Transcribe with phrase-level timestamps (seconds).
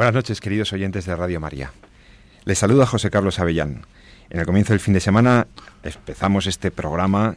[0.00, 1.72] Buenas noches, queridos oyentes de Radio María.
[2.46, 3.82] Les saluda José Carlos Avellán.
[4.30, 5.46] En el comienzo del fin de semana
[5.82, 7.36] empezamos este programa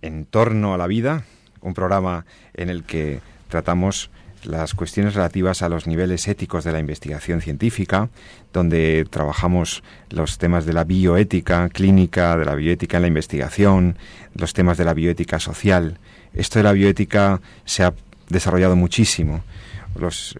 [0.00, 1.24] en torno a la vida,
[1.60, 2.24] un programa
[2.54, 3.18] en el que
[3.48, 4.10] tratamos
[4.44, 8.10] las cuestiones relativas a los niveles éticos de la investigación científica,
[8.52, 13.98] donde trabajamos los temas de la bioética clínica, de la bioética en la investigación,
[14.36, 15.98] los temas de la bioética social.
[16.32, 17.92] Esto de la bioética se ha
[18.28, 19.42] desarrollado muchísimo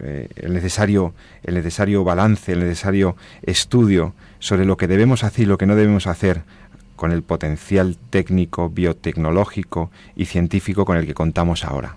[0.01, 5.47] eh, el, necesario, el necesario balance, el necesario estudio sobre lo que debemos hacer y
[5.47, 6.43] lo que no debemos hacer
[6.97, 11.97] con el potencial técnico, biotecnológico y científico con el que contamos ahora.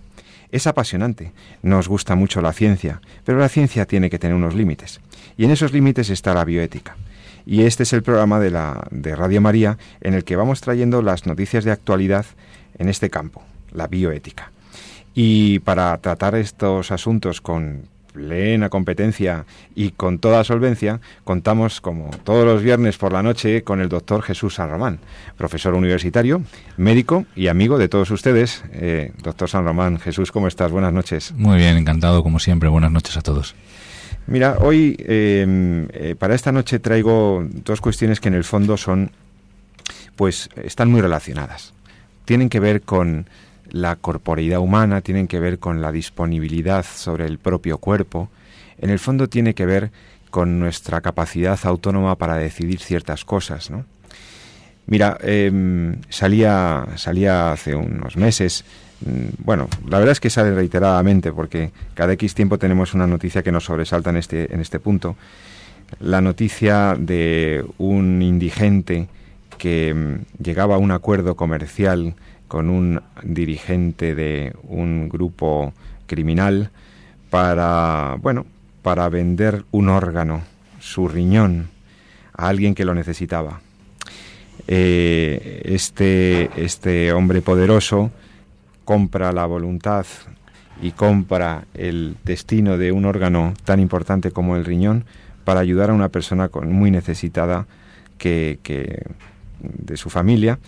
[0.52, 1.32] Es apasionante,
[1.62, 5.02] nos gusta mucho la ciencia, pero la ciencia tiene que tener unos límites,
[5.38, 6.96] y en esos límites está la bioética.
[7.46, 11.02] Y este es el programa de, la, de Radio María en el que vamos trayendo
[11.02, 12.26] las noticias de actualidad
[12.80, 14.52] en este campo, la bioética.
[15.16, 17.84] Y para tratar estos asuntos con
[18.16, 23.82] plena competencia y con toda solvencia, contamos, como todos los viernes por la noche, con
[23.82, 25.00] el doctor Jesús San Román,
[25.38, 26.42] profesor universitario,
[26.78, 28.64] médico y amigo de todos ustedes.
[28.72, 30.72] Eh, doctor San Román, Jesús, ¿cómo estás?
[30.72, 31.34] Buenas noches.
[31.34, 32.70] Muy bien, encantado, como siempre.
[32.70, 33.56] Buenas noches a todos.
[34.28, 39.12] Mira, hoy eh, eh, para esta noche traigo dos cuestiones que en el fondo son,
[40.16, 41.74] pues, están muy relacionadas.
[42.24, 43.28] Tienen que ver con
[43.72, 48.30] la corporeidad humana, tienen que ver con la disponibilidad sobre el propio cuerpo,
[48.80, 49.92] en el fondo tiene que ver
[50.30, 53.86] con nuestra capacidad autónoma para decidir ciertas cosas, ¿no?
[54.88, 58.64] Mira, em, salía, salía hace unos meses,
[59.02, 63.42] mm, bueno, la verdad es que sale reiteradamente porque cada X tiempo tenemos una noticia
[63.42, 65.16] que nos sobresalta en este, en este punto.
[66.00, 69.08] La noticia de un indigente
[69.58, 72.14] que mm, llegaba a un acuerdo comercial
[72.48, 75.74] con un dirigente de un grupo
[76.08, 76.72] criminal
[77.30, 78.46] para, bueno,
[78.82, 80.44] para vender un órgano,
[80.80, 81.70] su riñón,
[82.34, 83.62] a alguien que lo necesitaba.
[84.68, 88.12] Eh, este, este hombre poderoso
[88.84, 90.06] compra la voluntad
[90.82, 95.06] y compra el destino de un órgano tan importante como el riñón
[95.44, 97.68] para ayudar a una persona muy necesitada
[98.18, 99.04] que, que
[99.60, 100.60] de su familia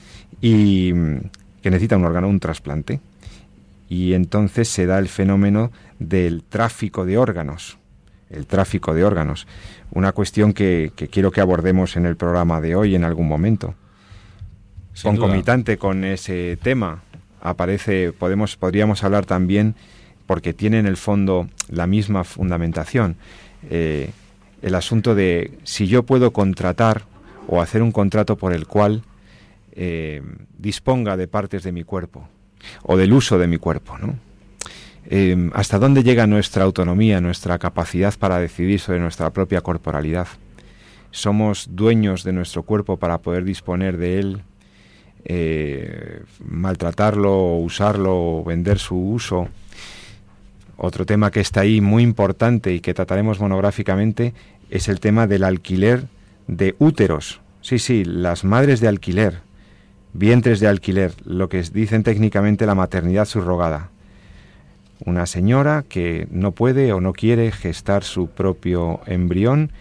[0.42, 0.94] y
[1.68, 3.02] que necesita un órgano, un trasplante.
[3.90, 7.78] Y entonces se da el fenómeno del tráfico de órganos.
[8.30, 9.48] El tráfico de órganos.
[9.92, 13.76] Una cuestión que, quiero que abordemos en el programa de hoy en algún momento.
[15.04, 17.04] Concomitante con ese tema
[17.42, 19.76] aparece, podemos, podríamos hablar también,
[20.26, 23.18] porque tiene en el fondo la misma fundamentación,
[23.70, 24.12] eh,
[24.62, 27.04] el asunto de si yo puedo contratar
[27.46, 29.04] o hacer un contrato por el cual
[29.80, 30.24] eh,
[30.58, 32.28] disponga de partes de mi cuerpo
[32.82, 34.16] o del uso de mi cuerpo, ¿no?
[35.06, 40.28] Eh, ¿Hasta dónde llega nuestra autonomía, nuestra capacidad para decidir sobre nuestra propia corporalidad?
[41.12, 44.42] ¿Somos dueños de nuestro cuerpo para poder disponer de él,
[45.26, 49.48] eh, maltratarlo, usarlo, vender su uso?
[50.76, 54.34] Otro tema que está ahí muy importante y que trataremos monográficamente
[54.72, 56.08] es el tema del alquiler
[56.48, 57.42] de úteros.
[57.62, 59.47] Sí, sí, las madres de alquiler
[60.18, 63.90] vientres de alquiler, lo que dicen técnicamente la maternidad subrogada.
[65.06, 69.72] Una señora que no puede o no quiere gestar su propio embrión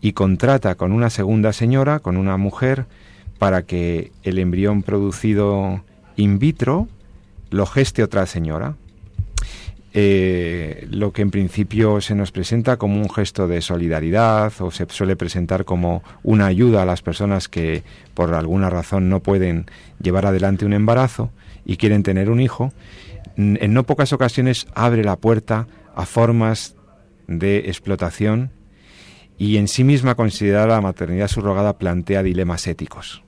[0.00, 2.86] y contrata con una segunda señora, con una mujer,
[3.38, 5.82] para que el embrión producido
[6.16, 6.88] in vitro
[7.50, 8.74] lo geste otra señora.
[9.98, 14.84] Eh, lo que en principio se nos presenta como un gesto de solidaridad o se
[14.90, 17.82] suele presentar como una ayuda a las personas que
[18.12, 19.64] por alguna razón no pueden
[19.98, 21.30] llevar adelante un embarazo
[21.64, 22.74] y quieren tener un hijo,
[23.38, 26.76] en no pocas ocasiones abre la puerta a formas
[27.26, 28.50] de explotación
[29.38, 33.22] y en sí misma considerada la maternidad subrogada plantea dilemas éticos.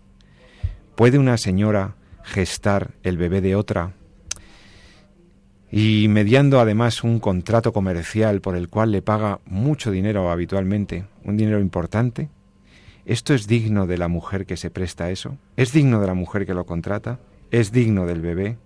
[0.96, 1.94] ¿Puede una señora
[2.24, 3.94] gestar el bebé de otra
[5.70, 11.36] y mediando además un contrato comercial por el cual le paga mucho dinero habitualmente, un
[11.36, 12.28] dinero importante,
[13.04, 15.36] ¿esto es digno de la mujer que se presta a eso?
[15.56, 17.18] ¿Es digno de la mujer que lo contrata?
[17.50, 18.56] ¿Es digno del bebé?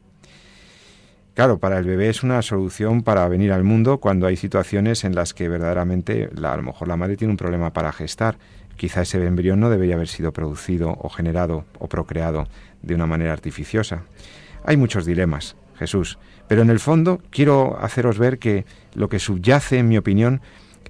[1.34, 5.14] Claro, para el bebé es una solución para venir al mundo cuando hay situaciones en
[5.14, 8.36] las que verdaderamente a lo mejor la madre tiene un problema para gestar.
[8.76, 12.48] Quizá ese embrión no debería haber sido producido o generado o procreado
[12.82, 14.02] de una manera artificiosa.
[14.64, 16.18] Hay muchos dilemas, Jesús,
[16.48, 18.64] pero en el fondo quiero haceros ver que
[18.94, 20.40] lo que subyace, en mi opinión,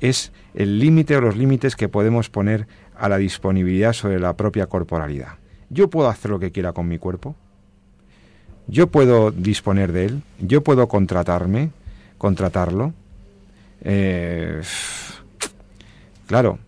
[0.01, 2.67] es el límite o los límites que podemos poner
[2.97, 5.35] a la disponibilidad sobre la propia corporalidad.
[5.71, 7.35] Yo puedo hacer lo que quiera con mi cuerpo,
[8.69, 11.71] yo puedo disponer de él, yo puedo contratarme,
[12.19, 12.93] contratarlo.
[13.83, 14.63] Eh,
[16.27, 16.59] claro,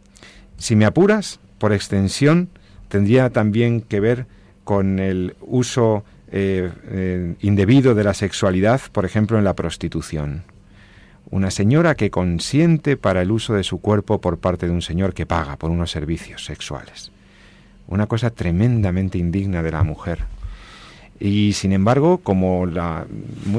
[0.58, 2.48] si me apuras, por extensión,
[2.88, 4.26] tendría también que ver
[4.64, 6.04] con el uso
[6.36, 10.42] eh, eh, indebido de la sexualidad, por ejemplo, en la prostitución.
[11.30, 15.14] Una señora que consiente para el uso de su cuerpo por parte de un señor
[15.14, 17.12] que paga por unos servicios sexuales.
[17.86, 20.24] Una cosa tremendamente indigna de la mujer.
[21.20, 22.66] Y sin embargo, como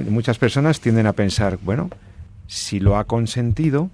[0.10, 1.89] muchas personas tienden a pensar, bueno,
[2.45, 3.89] si lo ha consentido,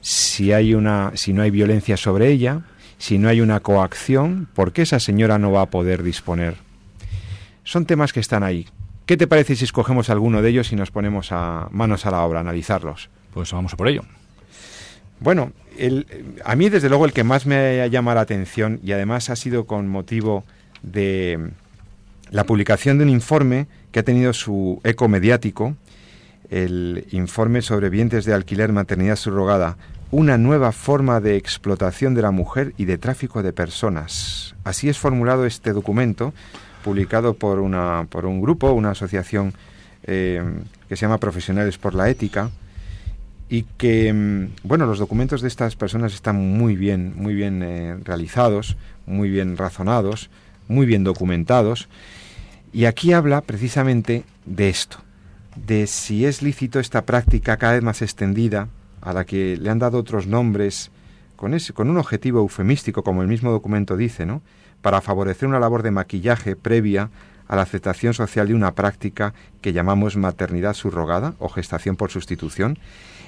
[0.00, 2.62] si, hay una, si no hay violencia sobre ella,
[2.96, 6.67] si no hay una coacción, ¿por qué esa señora no va a poder disponer?
[7.68, 8.66] Son temas que están ahí.
[9.04, 12.22] ¿Qué te parece si escogemos alguno de ellos y nos ponemos a manos a la
[12.22, 13.10] obra, a analizarlos?
[13.34, 14.04] Pues vamos a por ello.
[15.20, 16.06] Bueno, el,
[16.46, 19.36] a mí desde luego el que más me ha llamado la atención y además ha
[19.36, 20.44] sido con motivo
[20.82, 21.50] de
[22.30, 25.76] la publicación de un informe que ha tenido su eco mediático,
[26.48, 29.76] el informe sobre vientres de alquiler maternidad subrogada,
[30.10, 34.54] una nueva forma de explotación de la mujer y de tráfico de personas.
[34.64, 36.32] Así es formulado este documento,
[36.88, 39.52] publicado por, una, por un grupo, una asociación
[40.04, 40.42] eh,
[40.88, 42.50] que se llama Profesionales por la Ética,
[43.50, 47.98] y que, mm, bueno, los documentos de estas personas están muy bien, muy bien eh,
[48.04, 50.30] realizados, muy bien razonados,
[50.66, 51.90] muy bien documentados,
[52.72, 54.96] y aquí habla precisamente de esto,
[55.56, 58.68] de si es lícito esta práctica cada vez más extendida,
[59.02, 60.90] a la que le han dado otros nombres,
[61.36, 64.40] con, ese, con un objetivo eufemístico, como el mismo documento dice, ¿no?
[64.82, 67.10] Para favorecer una labor de maquillaje previa
[67.48, 72.78] a la aceptación social de una práctica que llamamos maternidad subrogada o gestación por sustitución,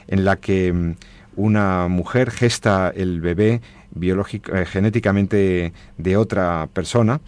[0.08, 0.94] en la que mm,
[1.36, 3.60] una mujer gesta el bebé
[4.00, 7.20] eh, genéticamente de otra persona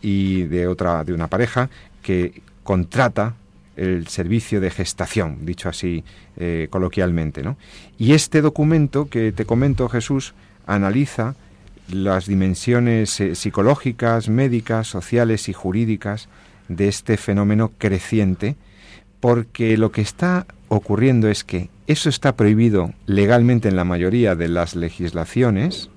[0.00, 1.68] y de otra de una pareja
[2.02, 3.34] que contrata
[3.76, 6.04] el servicio de gestación, dicho así
[6.36, 7.42] eh, coloquialmente.
[7.42, 7.56] ¿no?
[7.98, 10.34] Y este documento que te comento, Jesús,
[10.66, 11.34] analiza
[11.92, 16.28] las dimensiones eh, psicológicas, médicas, sociales y jurídicas
[16.68, 18.56] de este fenómeno creciente,
[19.20, 24.48] porque lo que está ocurriendo es que eso está prohibido legalmente en la mayoría de
[24.48, 25.90] las legislaciones,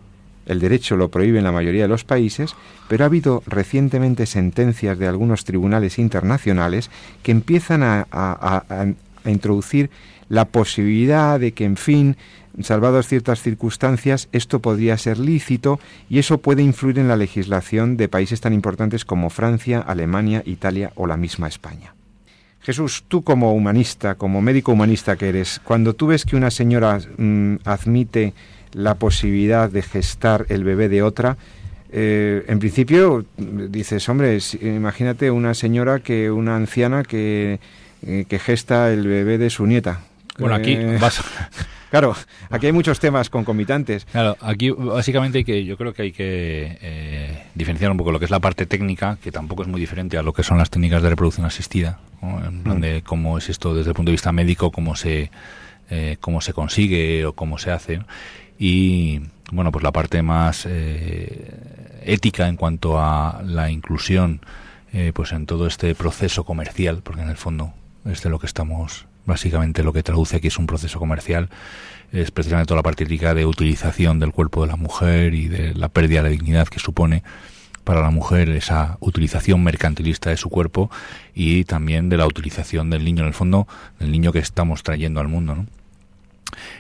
[0.46, 2.56] el derecho lo prohíbe en la mayoría de los países,
[2.88, 6.92] pero ha habido recientemente sentencias de algunos tribunales internacionales
[7.24, 8.94] que empiezan a,
[9.26, 9.90] introducir
[10.30, 12.16] la posibilidad de que, en fin,
[12.62, 15.80] salvadas ciertas circunstancias, esto podría ser lícito
[16.10, 20.92] y eso puede influir en la legislación de países tan importantes como Francia, Alemania, Italia
[20.96, 21.94] o la misma España.
[22.62, 27.00] Jesús, tú como humanista, como médico humanista que eres, cuando tú ves que una señora
[27.18, 28.34] mm, admite
[28.74, 31.38] la posibilidad de gestar el bebé de otra,
[31.92, 37.60] eh, en principio dices, hombre, imagínate una señora que, una anciana que,
[38.06, 40.02] eh, que gesta el bebé de su nieta.
[40.38, 41.24] Bueno, aquí eh, vas...
[41.96, 42.14] Claro,
[42.50, 44.04] aquí hay muchos temas concomitantes.
[44.04, 48.26] Claro, aquí básicamente hay que, yo creo que hay que diferenciar un poco lo que
[48.26, 51.02] es la parte técnica, que tampoco es muy diferente a lo que son las técnicas
[51.02, 54.72] de reproducción asistida, en plan de cómo es esto desde el punto de vista médico,
[54.72, 55.32] cómo se,
[56.20, 58.02] cómo se consigue o cómo se hace.
[58.60, 59.22] Y
[59.52, 64.42] bueno pues la parte más eh, ética en cuanto a la inclusión
[64.92, 67.74] eh, pues en todo este proceso comercial porque en el fondo
[68.06, 71.50] es de lo que estamos básicamente lo que traduce aquí es un proceso comercial
[72.12, 75.74] es precisamente toda la parte ética de utilización del cuerpo de la mujer y de
[75.74, 77.24] la pérdida de dignidad que supone
[77.84, 80.90] para la mujer esa utilización mercantilista de su cuerpo
[81.34, 83.68] y también de la utilización del niño en el fondo
[84.00, 85.66] del niño que estamos trayendo al mundo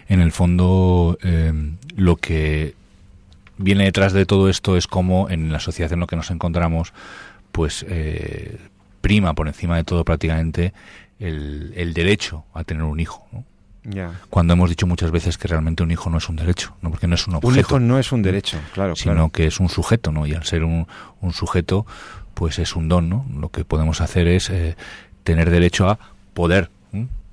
[0.07, 1.53] en el fondo eh,
[1.95, 2.75] lo que
[3.57, 6.93] viene detrás de todo esto es como en la sociedad en la que nos encontramos,
[7.51, 8.57] pues eh,
[9.01, 10.73] prima por encima de todo prácticamente
[11.19, 13.27] el, derecho a tener un hijo.
[14.29, 17.07] Cuando hemos dicho muchas veces que realmente un hijo no es un derecho, no porque
[17.07, 17.53] no es un objeto.
[17.53, 20.25] Un hijo no es un derecho, claro, sino que es un sujeto, ¿no?
[20.25, 20.87] Y al ser un,
[21.21, 21.85] un sujeto,
[22.33, 23.25] pues es un don, ¿no?
[23.35, 24.75] Lo que podemos hacer es eh,
[25.23, 25.99] tener derecho a
[26.33, 26.71] poder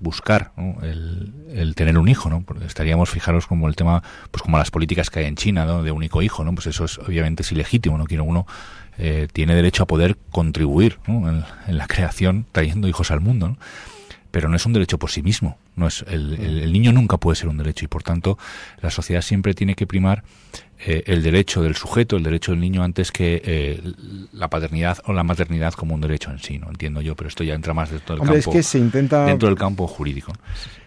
[0.03, 0.51] buscar
[0.83, 2.45] el, tener un hijo, ¿no?
[2.67, 5.85] estaríamos, fijaros, como el tema, pues como las políticas que hay en China, ¿no?
[5.85, 6.53] De único hijo, ¿no?
[6.55, 8.05] Pues eso es obviamente es ilegítimo, ¿no?
[8.05, 8.47] Que uno
[8.99, 13.57] eh, tiene derecho a poder contribuir en, la creación trayendo hijos al mundo,
[14.31, 15.59] pero no es un derecho por sí mismo.
[15.77, 18.39] No es el, niño nunca puede ser un derecho y por tanto
[18.83, 20.23] la sociedad siempre tiene que primar
[20.85, 23.83] eh, el derecho del sujeto, el derecho del niño antes que eh,
[24.33, 26.59] la paternidad o la maternidad como un derecho en sí.
[26.59, 29.49] No entiendo yo, pero esto ya entra más dentro del campo que se intenta, dentro
[29.49, 30.33] del campo jurídico.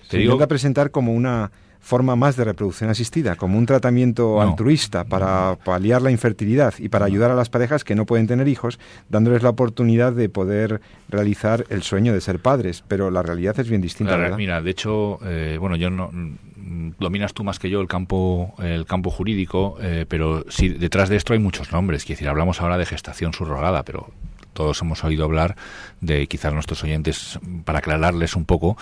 [0.07, 1.51] Se intenta presentar como una
[1.85, 7.05] forma más de reproducción asistida, como un tratamiento altruista para paliar la infertilidad y para
[7.05, 11.63] ayudar a las parejas que no pueden tener hijos, dándoles la oportunidad de poder realizar
[11.69, 12.83] el sueño de ser padres.
[12.87, 14.17] Pero la realidad es bien distinta.
[14.17, 14.35] ¿verdad?
[14.35, 18.55] Mira, de hecho, eh, bueno, yo no mm, dominas tú más que yo el campo
[18.63, 22.03] el campo jurídico, eh, pero sí detrás de esto hay muchos nombres.
[22.03, 24.09] Quiero decir, hablamos ahora de gestación subrogada, pero
[24.55, 25.55] todos hemos oído hablar
[26.01, 28.75] de, quizás nuestros oyentes, para aclararles un poco,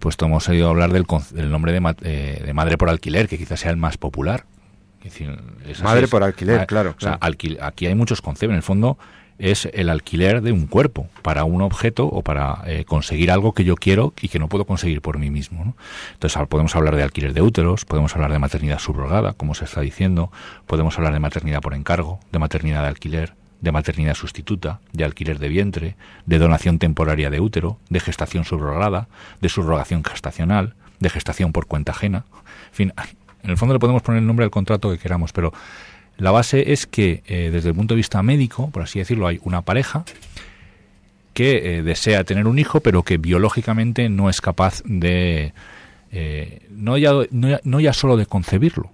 [0.00, 1.06] pues todos hemos oído hablar del,
[1.48, 4.44] nombre eh, de, madre por alquiler, que quizás sea el más popular.
[5.84, 6.96] madre por alquiler, claro.
[7.20, 8.50] aquí hay muchos conceptos.
[8.50, 8.98] En el fondo
[9.38, 13.64] es el alquiler de un cuerpo para un objeto o para eh, conseguir algo que
[13.64, 15.76] yo quiero y que no puedo conseguir por mí mismo.
[16.12, 19.80] Entonces podemos hablar de alquiler de úteros, podemos hablar de maternidad subrogada, como se está
[19.80, 20.32] diciendo,
[20.66, 25.38] podemos hablar de maternidad por encargo, de maternidad de alquiler, de maternidad sustituta, de alquiler
[25.38, 25.96] de vientre,
[26.26, 29.08] de donación temporaria de útero, de gestación subrogada,
[29.40, 32.24] de subrogación gestacional, de gestación por cuenta ajena.
[32.68, 32.92] En fin,
[33.42, 35.52] en el fondo le podemos poner el nombre al contrato que queramos, pero
[36.16, 39.40] la base es que eh, desde el punto de vista médico, por así decirlo, hay
[39.42, 40.04] una pareja
[41.32, 45.52] que eh, desea tener un hijo, pero que biológicamente no es capaz de,
[46.10, 48.90] eh, no, ya, no, no ya solo de concebirlo,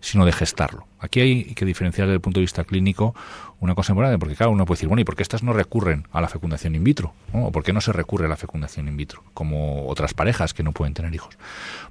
[0.00, 0.86] sino de gestarlo.
[1.00, 3.14] Aquí hay que diferenciar desde el punto de vista clínico
[3.60, 6.06] una cosa importante, porque claro, uno puede decir, bueno, ¿y por qué estas no recurren
[6.12, 7.14] a la fecundación in vitro?
[7.32, 9.22] ¿O por qué no se recurre a la fecundación in vitro?
[9.34, 11.38] Como otras parejas que no pueden tener hijos.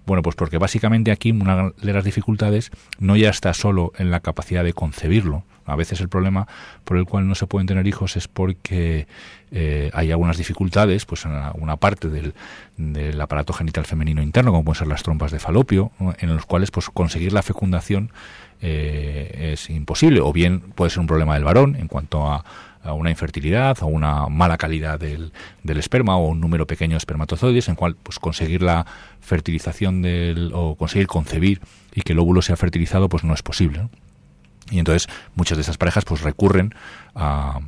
[0.06, 4.20] Bueno, pues porque básicamente aquí una de las dificultades no ya está solo en la
[4.20, 5.44] capacidad de concebirlo.
[5.66, 6.48] A veces el problema
[6.84, 9.08] por el cual no se pueden tener hijos es porque
[9.50, 12.36] eh, hay algunas dificultades pues en una parte del,
[12.78, 16.70] del, aparato genital femenino interno, como pueden ser las trompas de falopio, en los cuales
[16.70, 18.12] pues conseguir la fecundación
[18.62, 22.44] eh, es imposible, o bien puede ser un problema del varón en cuanto a,
[22.88, 25.32] una infertilidad, o una mala calidad del,
[25.64, 28.86] esperma o un número pequeño de espermatozoides, en cual pues conseguir la
[29.22, 31.62] fertilización del, o conseguir concebir
[31.96, 33.90] y que el óvulo sea fertilizado pues no es posible.
[34.70, 36.76] Y entonces muchas de esas parejas pues recurren
[37.16, 37.60] a,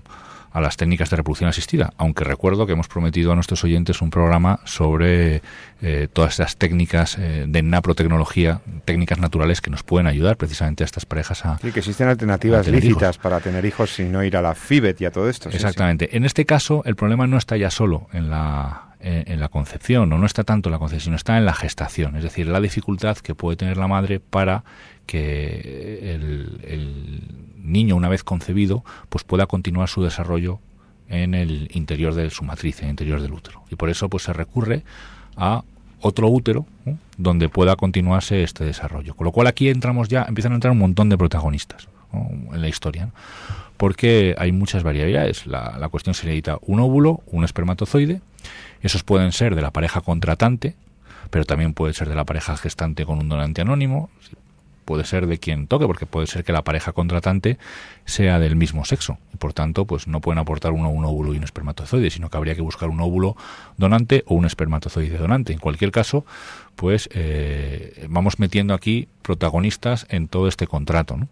[0.58, 4.10] a las técnicas de reproducción asistida, aunque recuerdo que hemos prometido a nuestros oyentes un
[4.10, 5.44] programa sobre
[5.84, 10.86] eh, todas esas técnicas eh, de naprotecnología, técnicas naturales que nos pueden ayudar precisamente a
[10.86, 11.60] estas parejas a...
[11.60, 15.06] Sí, que existen alternativas lícitas para tener hijos y no ir a la FIBET y
[15.06, 15.50] a todo esto.
[15.50, 16.18] Exactamente.
[16.18, 20.18] En este caso, el problema no está ya solo en la en, la concepción, o
[20.18, 23.36] no está tanto en la concepción, está en la gestación, es decir, la dificultad que
[23.36, 24.64] puede tener la madre para
[25.06, 27.22] que el
[27.58, 30.60] niño una vez concebido pues pueda continuar su desarrollo
[31.10, 33.64] en el interior de su matriz, en el interior del útero.
[33.70, 34.84] Y por eso pues se recurre
[35.36, 35.64] a
[36.02, 36.66] otro útero
[37.18, 39.16] donde pueda continuarse este desarrollo.
[39.16, 42.68] Con lo cual aquí entramos ya, empiezan a entrar un montón de protagonistas en la
[42.68, 43.10] historia,
[43.78, 45.48] porque hay muchas variabilidades.
[45.48, 48.22] La, la cuestión se necesita un óvulo, un espermatozoide,
[48.82, 50.76] esos pueden ser de la pareja contratante,
[51.30, 54.10] pero también puede ser de la pareja gestante con un donante anónimo,
[54.86, 57.58] puede ser de quien toque, porque puede ser que la pareja contratante
[58.06, 59.18] sea del mismo sexo.
[59.34, 62.38] Y por tanto, pues no pueden aportar uno un óvulo y un espermatozoide, sino que
[62.38, 63.36] habría que buscar un óvulo
[63.76, 65.52] donante o un espermatozoide donante.
[65.52, 66.26] En cualquier caso,
[66.78, 71.18] pues eh, vamos metiendo aquí protagonistas en todo este contrato.
[71.18, 71.28] ¿no?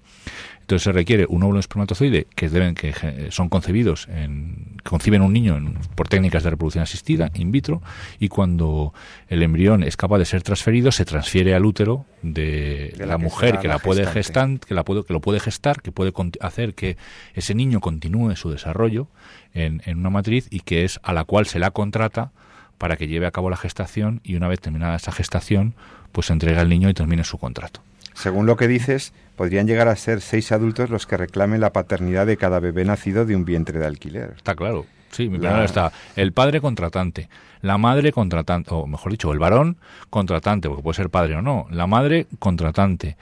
[0.65, 2.91] Entonces se requiere un óvulo espermatozoide que deben que
[3.29, 5.59] son concebidos en conciben un niño
[5.93, 7.83] por técnicas de reproducción asistida in vitro
[8.17, 8.91] y cuando
[9.27, 13.67] el embrión es capaz de ser transferido se transfiere al útero de, la, mujer que
[13.67, 16.97] la, puede gestar, que la puede que lo puede gestar, que puede hacer que
[17.35, 19.07] ese niño continúe su desarrollo
[19.53, 22.31] en, en una matriz y que es a la cual se la contrata
[22.79, 25.75] para que lleve a cabo la gestación y una vez terminada esa gestación
[26.11, 27.81] pues se entrega al niño y termine su contrato.
[28.15, 32.25] Según lo que dices, podrían llegar a ser seis adultos los que reclamen la paternidad
[32.25, 34.33] de cada bebé nacido de un vientre de alquiler.
[34.35, 34.85] Está claro.
[35.11, 37.29] Sí, mi está el padre contratante,
[37.61, 39.77] la madre contratante, o mejor dicho, el varón
[40.09, 43.15] contratante, porque puede ser padre o no, la madre contratante,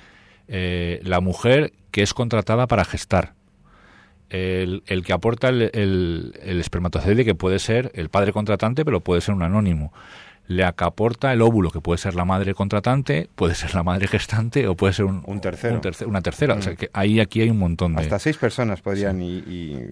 [0.47, 3.33] eh, la mujer que es contratada para gestar,
[4.29, 9.01] el, el que aporta el, el, el, espermatozoide, que puede ser el padre contratante, pero
[9.01, 9.93] puede ser un anónimo,
[10.47, 14.67] le acaporta el óvulo, que puede ser la madre contratante, puede ser la madre gestante
[14.67, 15.79] o puede ser un, un tercero.
[16.05, 16.55] una tercera.
[16.55, 16.75] O sea mm.
[16.75, 18.01] que ahí aquí hay un montón de...
[18.01, 19.89] Hasta seis personas podrían y, y,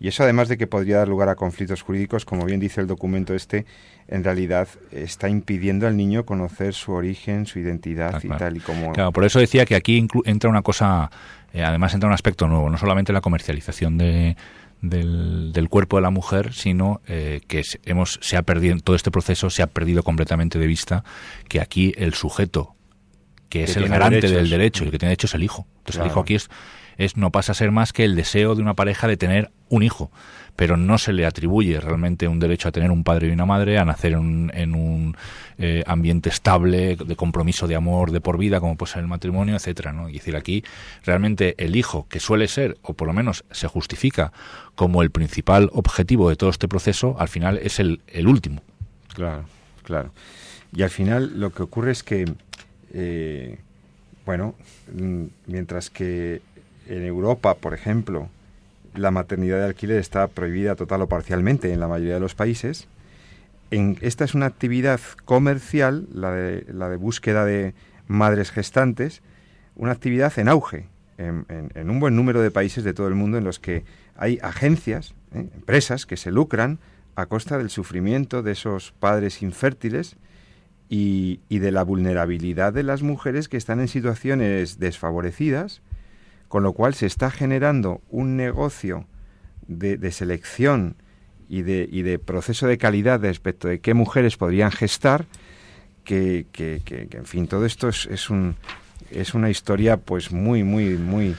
[0.00, 3.34] eso además de que podría dar lugar a conflictos jurídicos, como bien dice el documento
[3.34, 3.64] este,
[4.08, 8.60] en realidad está impidiendo al niño conocer su origen, su identidad ah, y tal y
[8.60, 8.92] como...
[8.92, 11.10] Claro, por eso decía que aquí entra una cosa,
[11.54, 14.36] eh, además entra un aspecto nuevo, no solamente la comercialización de
[14.80, 19.10] del, del, cuerpo de la mujer, sino eh, que hemos, se ha perdido, todo este
[19.10, 21.04] proceso se ha perdido completamente de vista
[21.48, 22.74] que aquí el sujeto,
[23.48, 25.66] que, es el garante del derecho y el que tiene derecho es el hijo.
[25.78, 26.48] Entonces el hijo aquí es,
[26.98, 29.82] es, no pasa a ser más que el deseo de una pareja de tener un
[29.82, 30.10] hijo
[30.56, 33.78] pero no se le atribuye realmente un derecho a tener un padre y una madre,
[33.78, 35.16] a nacer en, un
[35.58, 39.54] eh, ambiente estable, de compromiso de amor de por vida, como puede ser el matrimonio,
[39.54, 40.08] etcétera, ¿no?
[40.08, 40.64] Y decir, aquí
[41.04, 44.32] realmente el hijo, que suele ser, o por lo menos se justifica
[44.74, 48.62] como el principal objetivo de todo este proceso, al final es el, el último.
[49.14, 49.44] Claro,
[49.82, 50.12] claro.
[50.74, 52.30] Y al final lo que ocurre es que,
[52.92, 53.58] eh,
[54.24, 54.54] bueno,
[54.92, 56.42] mm, mientras que
[56.88, 58.28] en Europa, por ejemplo,
[58.96, 62.88] la maternidad de alquiler está prohibida total o parcialmente en la mayoría de los países.
[63.70, 67.74] Esta es una actividad comercial, la de, la de búsqueda de
[68.06, 69.22] madres gestantes,
[69.74, 70.88] una actividad en auge
[71.18, 73.84] en, un buen número de países de todo el mundo en los que
[74.16, 75.48] hay agencias, ¿eh?
[75.54, 76.78] empresas que se lucran
[77.14, 80.16] a costa del sufrimiento de esos padres infértiles
[80.88, 85.82] y de la vulnerabilidad de las mujeres que están en situaciones desfavorecidas
[86.48, 89.06] con lo cual se está generando un negocio
[89.68, 90.96] de, selección
[91.48, 95.26] y de, y de, proceso de calidad respecto de qué mujeres podrían gestar,
[96.04, 98.54] que, que, en fin, todo esto es, es, un,
[99.10, 101.34] es una historia pues muy, muy, muy...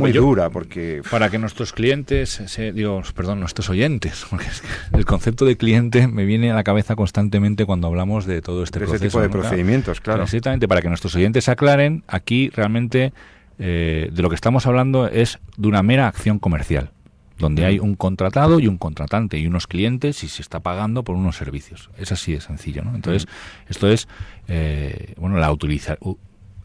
[0.00, 4.46] muy dura porque para que nuestros clientes se, digo perdón nuestros oyentes porque
[4.92, 8.80] el concepto de cliente me viene a la cabeza constantemente cuando hablamos de todo este
[8.80, 10.24] proceso ese tipo de procedimientos claro.
[10.24, 13.12] Exactamente para que nuestros oyentes aclaren aquí realmente
[13.58, 16.90] eh, de lo que estamos hablando es de una mera acción comercial,
[17.38, 21.16] donde hay un contratado y un contratante y unos clientes y se está pagando por
[21.16, 21.90] unos servicios.
[21.98, 22.94] Es así de sencillo, ¿no?
[22.94, 23.28] Entonces,
[23.68, 24.08] esto es,
[24.48, 25.96] eh, bueno, la utiliza,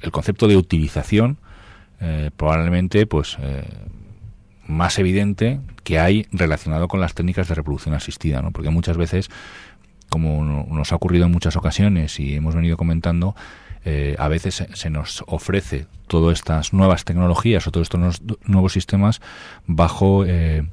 [0.02, 1.38] el concepto de utilización
[2.00, 3.38] eh, probablemente, pues,
[4.68, 8.52] más evidente que hay relacionado con las técnicas de reproducción asistida, ¿no?
[8.52, 9.30] Porque muchas veces,
[10.10, 13.36] como nos ha ocurrido en muchas ocasiones y hemos venido comentando,
[13.90, 19.22] eh, a veces se, nos ofrece todas estas nuevas tecnologías o todos estos nuevos sistemas
[19.66, 20.68] bajo eh,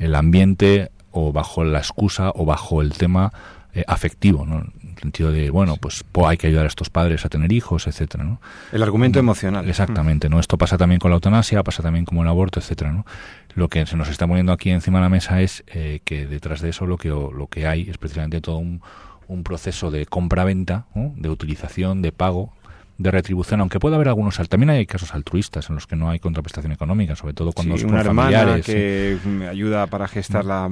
[0.00, 3.32] el ambiente o bajo la excusa o bajo el tema
[3.72, 4.56] eh, afectivo, ¿no?
[4.82, 7.86] En el sentido de, bueno, pues, hay que ayudar a estos padres a tener hijos,
[7.86, 8.40] etcétera, ¿no?
[8.72, 9.68] El argumento emocional.
[9.68, 10.40] Exactamente, ¿no?
[10.40, 13.06] Esto pasa también con la eutanasia, pasa también con el aborto, etcétera, ¿no?
[13.54, 16.70] Lo que se nos está poniendo aquí encima de la mesa es que detrás de
[16.70, 18.82] eso lo que, lo que hay es precisamente todo un,
[19.28, 22.52] un proceso de compra-venta, de utilización, de pago,
[22.98, 26.18] de retribución, aunque pueda haber algunos, también hay casos altruistas en los que no hay
[26.18, 30.70] contraprestación económica, sobre todo cuando sí, una hermana que ayuda para gestar la,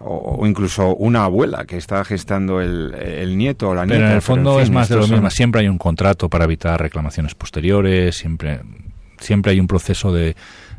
[0.00, 3.98] o, incluso una abuela que está gestando el, nieto o la nieta.
[3.98, 5.30] Pero en el fondo es más de lo mismo.
[5.30, 8.60] Siempre hay un contrato para evitar reclamaciones posteriores, siempre,
[9.18, 10.36] siempre hay un proceso de,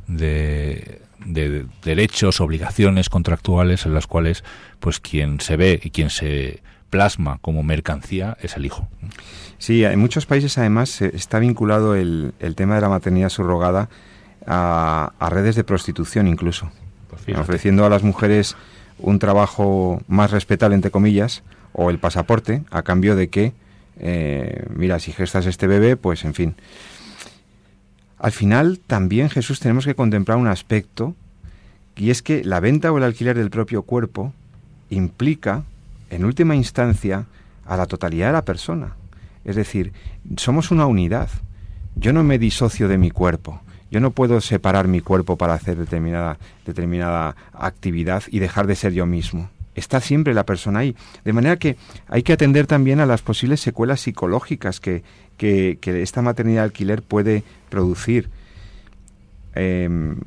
[0.07, 4.43] de, de derechos, obligaciones contractuales en las cuales
[4.79, 8.87] pues quien se ve y quien se plasma como mercancía es el hijo.
[9.57, 13.89] Sí, en muchos países además está vinculado el, el tema de la maternidad subrogada
[14.47, 16.71] a, redes de prostitución incluso,
[17.09, 18.55] pues ofreciendo a las mujeres
[18.97, 23.53] un trabajo más respetable, entre comillas, o el pasaporte, a cambio de que,
[23.99, 26.55] eh, mira, si gestas este bebé, pues en fin.
[28.19, 31.15] Al final también Jesús tenemos que contemplar un aspecto,
[31.95, 34.33] y es que la venta o el alquiler del propio cuerpo
[34.89, 35.63] implica
[36.09, 37.25] en última instancia,
[37.65, 38.95] a la totalidad de la persona.
[39.45, 39.93] Es decir,
[40.37, 41.29] somos una unidad.
[41.95, 43.61] Yo no me disocio de mi cuerpo.
[43.91, 48.93] Yo no puedo separar mi cuerpo para hacer determinada, determinada actividad y dejar de ser
[48.93, 49.49] yo mismo.
[49.79, 50.95] Está siempre la persona ahí.
[51.23, 55.03] De manera que hay que atender también a las posibles secuelas psicológicas que,
[55.37, 58.29] que, esta maternidad alquiler puede producir.
[59.55, 60.17] Em,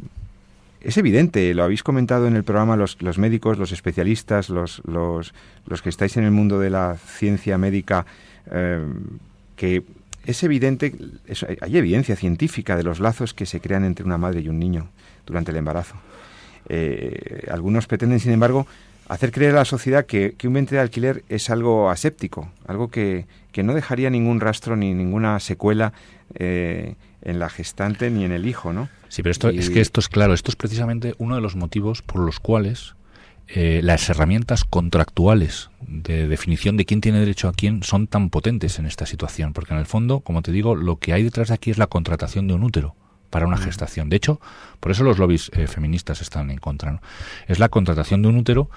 [0.81, 5.35] es evidente, lo habéis comentado en el programa los, los médicos, los especialistas, los, los,
[5.67, 8.07] los, que estáis en el mundo de la ciencia médica,
[8.51, 8.85] eh,
[9.55, 9.85] que
[10.25, 10.95] es evidente,
[11.61, 14.89] hay evidencia científica de los lazos que se crean entre una madre y un niño
[15.27, 15.97] durante el embarazo.
[16.69, 18.67] Eh, algunos pretenden, sin embargo,
[19.13, 23.27] hacer creer a la sociedad que, un vientre de alquiler es algo aséptico, algo que,
[23.53, 25.93] que no dejaría ningún rastro ni ninguna secuela
[26.35, 28.89] eh, en la gestante ni en el hijo, ¿no?
[29.09, 32.01] Sí, pero esto es que esto es claro, esto es precisamente uno de los motivos
[32.01, 32.95] por los cuales
[33.49, 38.79] eh, las herramientas contractuales de definición de quién tiene derecho a quién son tan potentes
[38.79, 41.55] en esta situación, porque en el fondo, como te digo, lo que hay detrás de
[41.55, 42.97] aquí es la contratación de un útero
[43.33, 43.63] para una mm.
[43.63, 44.09] gestación.
[44.11, 44.41] De hecho,
[44.79, 47.01] por eso los lobbies eh, feministas están en contra.
[47.49, 48.71] Es la contratación de un útero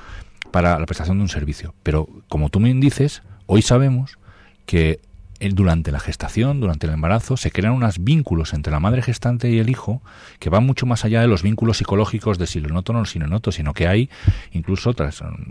[0.55, 1.75] para la prestación de un servicio.
[1.83, 4.17] Pero, como tú me dices, hoy sabemos
[4.65, 5.01] que
[5.51, 9.59] durante la gestación, durante el embarazo, se crean unos vínculos entre la madre gestante y
[9.59, 10.01] el hijo
[10.39, 13.03] que van mucho más allá de los vínculos psicológicos de si lo noto o no
[13.03, 14.09] si lo noto, sino que hay
[14.53, 14.95] incluso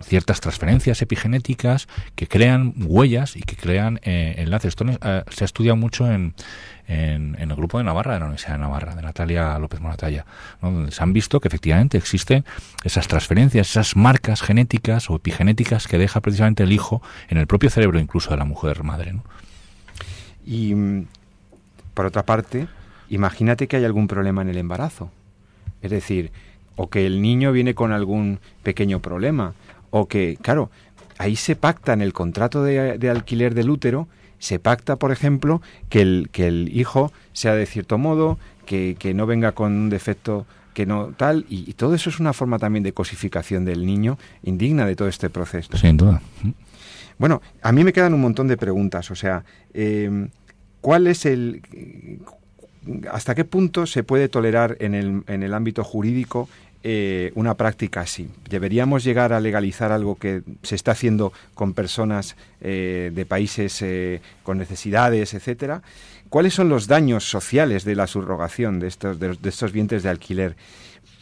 [0.01, 4.69] ciertas transferencias epigenéticas que crean huellas y que crean eh, enlaces.
[4.69, 6.33] Esto eh, se ha estudiado mucho en,
[6.87, 10.27] en, el grupo de Navarra, de la Universidad de Navarra, de Natalia López Moratalla,
[10.61, 12.45] donde se han visto que efectivamente existen
[12.85, 17.71] esas transferencias, esas marcas genéticas o epigenéticas que deja precisamente el hijo en el propio
[17.71, 19.13] cerebro incluso de la mujer madre.
[19.13, 19.25] ¿no?
[20.45, 21.07] Y mm,
[21.95, 22.69] por otra parte,
[23.09, 25.11] imagínate que hay algún problema en el embarazo.
[25.83, 26.33] Es decir,
[26.77, 29.55] o que el niño viene con algún pequeño problema,
[29.91, 30.71] o que, claro,
[31.19, 36.03] ahí se pacta en el contrato de, alquiler del útero, se pacta, por ejemplo, que
[36.03, 40.47] el, que el hijo sea de cierto modo, que, que no venga con un defecto
[40.75, 44.85] que no tal, y, todo eso es una forma también de cosificación del niño indigna
[44.85, 45.77] de todo este proceso.
[45.79, 46.21] Sin duda.
[47.17, 49.11] Bueno, a mí me quedan un montón de preguntas.
[49.11, 50.29] O sea, eh,
[50.81, 51.63] ¿cuál es el...
[53.11, 56.51] ¿Hasta qué punto se puede tolerar en el, en el ámbito jurídico
[56.85, 58.29] eh, una práctica así?
[58.49, 63.85] ¿Deberíamos llegar a legalizar algo que se está haciendo con personas eh, de países
[64.43, 65.83] con necesidades, etcétera?
[66.29, 70.57] ¿Cuáles son los daños sociales de la subrogación de estos, de estos vientres de alquiler?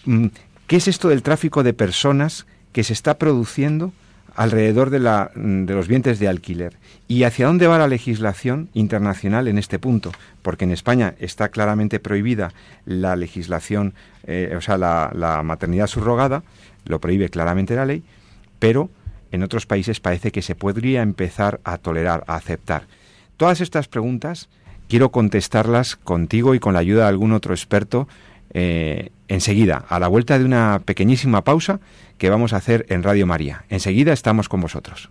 [0.05, 0.27] Mm,
[0.66, 3.92] ¿Qué es esto del tráfico de personas que se está produciendo
[4.34, 6.76] alrededor de, la, de los vientres de alquiler.
[7.08, 10.12] ¿Y hacia dónde va la legislación internacional en este punto?
[10.42, 12.52] Porque en España está claramente prohibida
[12.86, 13.94] la legislación,
[14.26, 16.42] eh, o sea, la, la maternidad subrogada,
[16.84, 18.02] lo prohíbe claramente la ley,
[18.58, 18.90] pero
[19.30, 22.84] en otros países parece que se podría empezar a tolerar, a aceptar.
[23.36, 24.48] Todas estas preguntas
[24.88, 28.08] quiero contestarlas contigo y con la ayuda de algún otro experto
[28.54, 31.80] eh, enseguida, a la vuelta de una pequeñísima pausa
[32.22, 33.64] que vamos a hacer en Radio María.
[33.68, 35.11] Enseguida estamos con vosotros.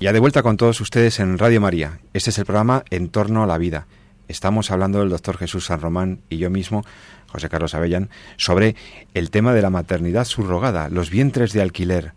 [0.00, 2.00] Ya de vuelta con todos ustedes en Radio María.
[2.14, 3.86] Este es el programa En torno a la vida.
[4.28, 6.86] Estamos hablando del doctor Jesús San Román y yo mismo,
[7.26, 8.08] José Carlos Avellán,
[8.38, 8.76] sobre
[9.12, 12.14] el tema de la maternidad subrogada, los vientres de alquiler.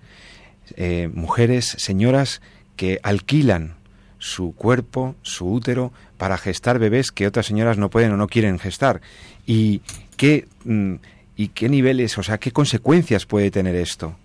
[0.78, 2.42] Eh, mujeres, señoras
[2.78, 3.76] que alquilan
[4.18, 8.60] su cuerpo, su útero, para gestar bebés que otras señoras no pueden o no quieren
[8.60, 9.02] gestar.
[9.46, 9.82] ¿Y
[10.16, 10.94] qué, mm,
[11.36, 14.16] y qué niveles, o sea, qué consecuencias puede tener esto?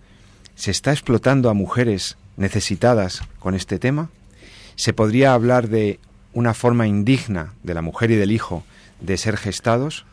[0.55, 4.09] ¿Se está explotando a mujeres necesitadas con este tema?
[4.77, 6.01] ¿Se podría hablar de
[6.33, 8.65] una forma indigna de la mujer y del hijo
[9.01, 10.07] de ser gestados?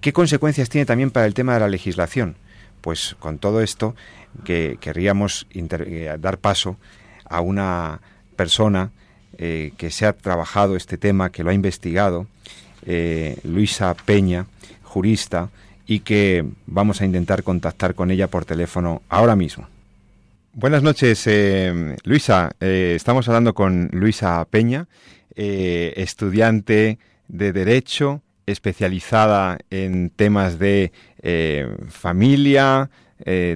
[0.00, 2.36] ¿Qué consecuencias tiene también para el tema de la legislación?
[2.82, 3.96] Pues con todo esto
[4.44, 6.76] que querríamos eh, dar paso
[7.24, 8.00] a una
[8.36, 8.90] persona
[9.38, 12.26] eh, que se ha trabajado este tema, que lo ha investigado,
[12.84, 14.46] eh, Luisa Peña,
[14.82, 15.48] jurista,
[15.86, 19.68] y que vamos a intentar contactar con ella por teléfono ahora mismo.
[20.58, 22.48] Buenas noches, eh, Luisa.
[22.60, 24.86] Eh, estamos hablando con Luisa Peña,
[25.34, 30.92] eh, estudiante de Derecho, especializada en temas de
[31.88, 32.88] familia,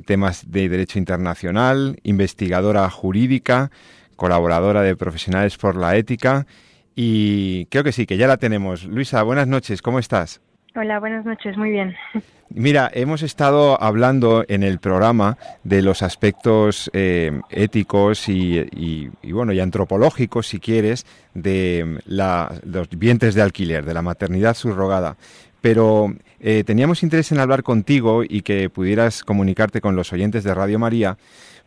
[0.04, 3.70] temas de Derecho Internacional, investigadora jurídica,
[4.16, 6.46] colaboradora de Profesionales por la Ética.
[6.94, 8.84] Y creo que sí, que ya la tenemos.
[8.84, 10.42] Luisa, buenas noches, ¿cómo estás?
[10.74, 11.96] Hola, buenas noches, muy bien.
[12.52, 19.60] Mira, hemos estado hablando en el programa de los aspectos eh, éticos y, bueno y
[19.60, 25.16] antropológicos, si quieres, de los vientres de alquiler, de la maternidad subrogada.
[25.60, 30.52] Pero eh, teníamos interés en hablar contigo y que pudieras comunicarte con los oyentes de
[30.52, 31.18] Radio María,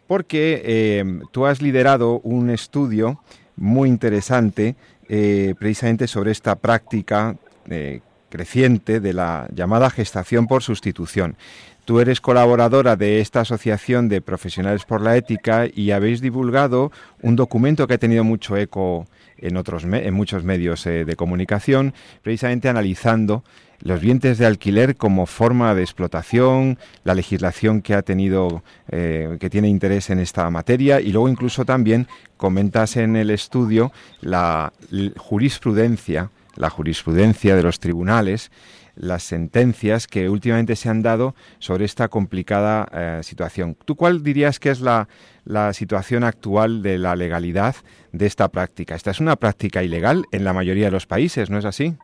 [0.05, 3.21] porque eh, tú has liderado un estudio
[3.55, 4.75] muy interesante
[5.59, 7.35] precisamente sobre esta práctica
[8.33, 11.35] creciente de la llamada gestación por sustitución.
[11.85, 16.91] Tú eres colaboradora de esta Asociación de Profesionales por la Ética y habéis divulgado
[17.21, 19.05] un documento que ha tenido mucho eco
[19.37, 21.93] en, otros en muchos medios de comunicación,
[22.23, 23.43] precisamente analizando
[23.81, 29.51] los vientres de alquiler como forma de explotación, la legislación que ha tenido, eh, que
[29.51, 33.91] tiene interés en esta materia y luego incluso también comentas en el estudio
[34.21, 34.73] la
[35.17, 38.51] jurisprudencia, la jurisprudencia de los tribunales,
[38.95, 43.75] las sentencias que últimamente se han dado sobre esta complicada eh, situación.
[43.85, 45.07] ¿Tú cuál dirías que es la,
[45.45, 47.75] la situación actual de la legalidad
[48.11, 48.95] de esta práctica?
[48.95, 51.95] Esta es una práctica ilegal en la mayoría de los países, ¿no es así?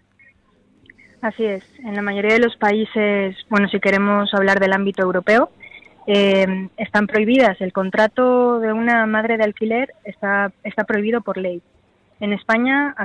[1.21, 1.63] Así es.
[1.79, 5.51] En la mayoría de los países, bueno, si queremos hablar del ámbito europeo,
[6.07, 7.59] eh, están prohibidas.
[7.61, 11.61] El contrato de una madre de alquiler está, está prohibido por ley.
[12.19, 12.95] En España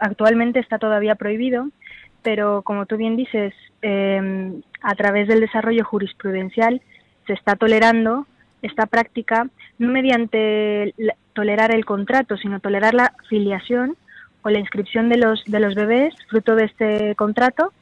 [0.00, 1.68] actualmente está todavía prohibido,
[2.22, 6.80] pero como tú bien dices, eh, a través del desarrollo jurisprudencial
[7.26, 8.26] se está tolerando
[8.62, 10.94] esta práctica no mediante
[11.32, 13.96] tolerar el contrato, sino tolerar la filiación
[14.42, 17.72] o la inscripción de los, de los bebés fruto de este contrato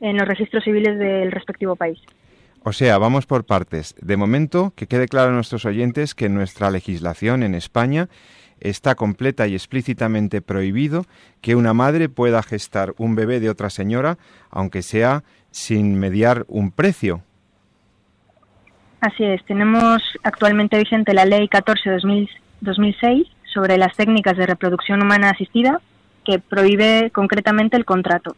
[0.00, 1.98] en los registros civiles del respectivo país.
[2.62, 3.94] O sea, vamos por partes.
[4.00, 8.08] De momento, que quede claro a nuestros oyentes que nuestra legislación en España
[8.60, 11.04] está completa y explícitamente prohibido
[11.40, 14.18] que una madre pueda gestar un bebé de otra señora,
[14.50, 17.22] aunque sea sin mediar un precio.
[19.00, 25.80] Así es, tenemos actualmente vigente la Ley 14-2006 sobre las técnicas de reproducción humana asistida,
[26.24, 28.34] que prohíbe concretamente el contrato.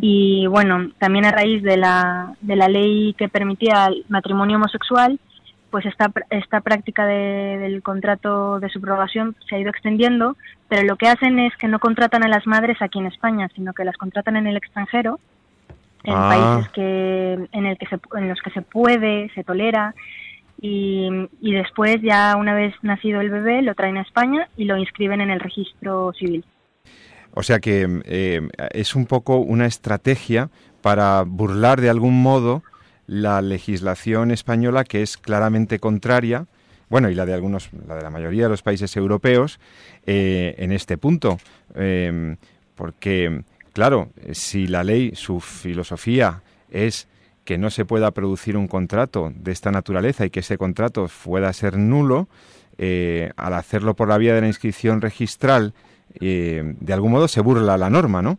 [0.00, 5.20] Y bueno, también a raíz de la, de la ley que permitía el matrimonio homosexual,
[5.72, 10.36] pues esta, esta práctica del contrato de subrogación se ha ido extendiendo,
[10.68, 13.72] pero lo que hacen es que no contratan a las madres aquí en España, sino
[13.72, 15.18] que las contratan en el extranjero,
[16.04, 16.28] en ah.
[16.28, 19.94] países que, en, el que se, en los que se puede, se tolera,
[20.60, 21.08] y,
[21.40, 25.22] y después ya una vez nacido el bebé lo traen a España y lo inscriben
[25.22, 26.44] en el registro civil.
[27.34, 30.50] O sea que eh, es un poco una estrategia
[30.82, 32.62] para burlar de algún modo
[33.06, 36.46] la legislación española que es claramente contraria,
[36.88, 39.58] bueno, y la de algunos, la de la mayoría de los países europeos
[40.06, 41.38] eh, en este punto,
[41.74, 42.36] em,
[42.74, 47.08] porque claro, si la ley, su filosofía es
[47.44, 51.52] que no se pueda producir un contrato de esta naturaleza y que ese contrato pueda
[51.52, 52.28] ser nulo,
[52.78, 55.74] eh, al hacerlo por la vía de la inscripción registral
[56.20, 58.38] eh, de algún modo se burla la norma, ¿no?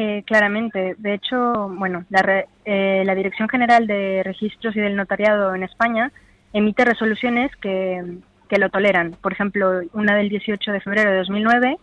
[0.00, 0.94] Eh, claramente.
[0.96, 6.12] De hecho, bueno, la, eh, la, Dirección General de Registros y del Notariado en España
[6.52, 9.16] emite resoluciones que, que, lo toleran.
[9.20, 11.78] Por ejemplo, una del 18 de febrero de 2009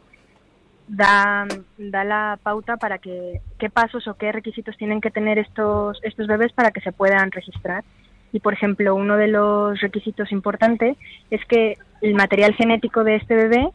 [0.87, 1.45] da,
[1.77, 6.27] da la pauta para que qué pasos o qué requisitos tienen que tener estos, estos
[6.27, 7.83] bebés para que se puedan registrar.
[8.31, 10.95] Y, por ejemplo, uno de los requisitos importantes
[11.29, 13.67] es que el material genético de este bebé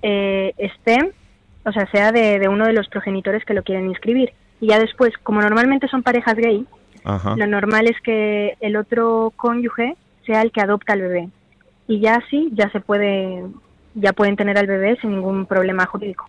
[0.00, 1.12] eh, esté,
[1.64, 4.32] o sea, sea de, uno de los progenitores que lo quieren inscribir.
[4.60, 6.66] Y ya después, como normalmente son parejas gay,
[7.04, 11.28] lo normal es que el otro cónyuge sea el que adopta al bebé.
[11.88, 13.44] Y ya así, ya se puede,
[13.94, 16.28] ya pueden tener al bebé sin ningún problema jurídico.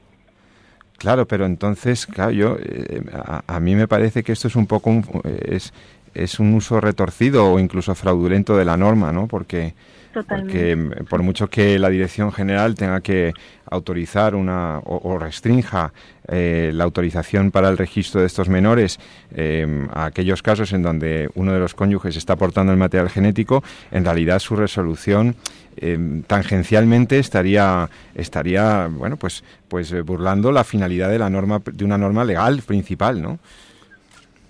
[0.98, 3.04] Claro, pero entonces, claro, yo, eh,
[3.46, 5.74] a, mí me parece que esto es un poco, es,
[6.13, 9.28] es un uso retorcido o incluso fraudulento de la norma, ¿no?
[9.28, 9.73] Porque
[10.13, 10.78] porque
[11.10, 13.34] por mucho que la Dirección General tenga que
[13.65, 15.91] autorizar una o, restrinja
[16.28, 18.99] eh, la autorización para el registro de estos menores
[19.34, 23.63] eh, a aquellos casos en donde uno de los cónyuges está aportando el material genético,
[23.91, 25.36] en realidad su resolución
[25.78, 31.97] eh, tangencialmente estaría estaría bueno pues pues burlando la finalidad de la norma de una
[31.97, 33.39] norma legal principal, ¿no?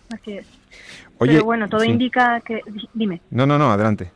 [0.09, 0.62] Así es.
[1.19, 2.61] Oye, Pero bueno, todo indica que
[2.93, 3.21] dime.
[3.29, 4.11] No, no, no, adelante.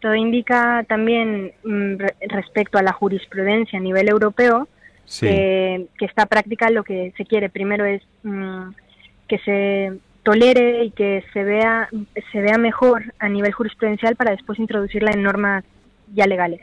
[0.00, 1.96] Todo indica también mm,
[2.28, 4.68] respecto a la jurisprudencia a nivel europeo
[5.18, 8.68] que, esta práctica lo que se quiere primero es mm,
[9.28, 11.88] que se tolere y que se vea
[12.30, 15.64] se vea mejor a nivel jurisprudencial para después introducirla en normas
[16.14, 16.60] ya legales.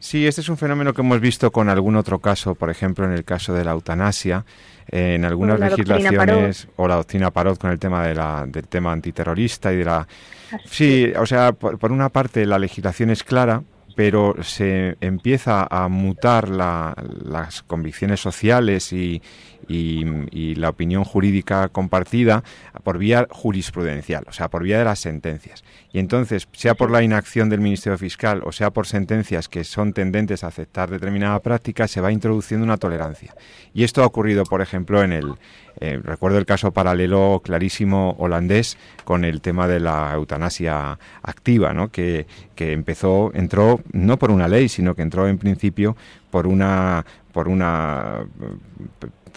[0.00, 3.12] Sí, este es un fenómeno que hemos visto con algún otro caso, por ejemplo, en
[3.12, 4.44] el caso de la eutanasia,
[4.86, 9.72] en algunas legislaciones o la doctrina Parot con el tema de la, del tema antiterrorista
[9.72, 10.06] y de la
[10.64, 13.62] Sí, o sea, por, una parte la legislación es clara,
[13.96, 19.22] pero se empieza a mutar las convicciones sociales y,
[19.66, 22.42] y, la opinión jurídica compartida
[22.82, 25.62] por vía jurisprudencial, o sea, por vía de las sentencias.
[25.92, 29.92] Y entonces, sea por la inacción del Ministerio Fiscal o sea por sentencias que son
[29.92, 33.34] tendentes a aceptar determinada práctica, se va introduciendo una tolerancia.
[33.74, 35.34] Y esto ha ocurrido, por ejemplo, en el,
[35.80, 41.90] eh, recuerdo el caso paralelo clarísimo holandés con el tema de la eutanasia activa, ¿no?
[41.90, 45.96] que, que empezó, entró no por una ley, sino que entró en principio
[46.30, 48.26] por una por una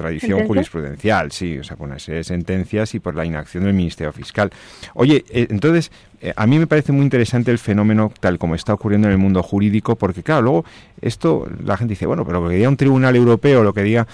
[0.02, 3.74] tradición jurisprudencial, sí, o sea, con una serie de sentencias y por la inacción del
[3.74, 4.52] Ministerio Fiscal.
[4.94, 8.74] Oye, eh, entonces, eh, a mí me parece muy interesante el fenómeno tal como está
[8.74, 10.66] ocurriendo en el mundo jurídico, porque claro, luego
[11.02, 14.08] esto la gente dice, bueno, pero lo que diga un tribunal europeo, lo que diga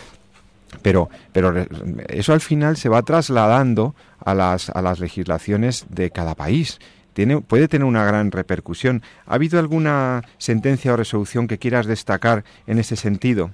[0.81, 1.65] pero, pero
[2.09, 6.79] eso al final se va trasladando a las, a las legislaciones de cada país.
[7.13, 9.01] Tiene, puede tener una gran repercusión.
[9.25, 13.51] ¿Ha habido alguna sentencia o resolución que quieras destacar en ese sentido?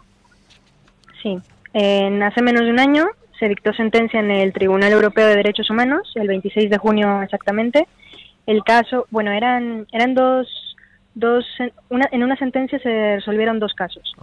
[1.21, 1.39] Sí,
[1.73, 3.05] en hace menos de un año
[3.39, 7.87] se dictó sentencia en el Tribunal Europeo de Derechos Humanos, el 26 de junio exactamente.
[8.45, 10.47] El caso, bueno, eran, eran dos,
[11.15, 11.45] dos
[11.89, 14.13] una, en una sentencia se resolvieron dos casos.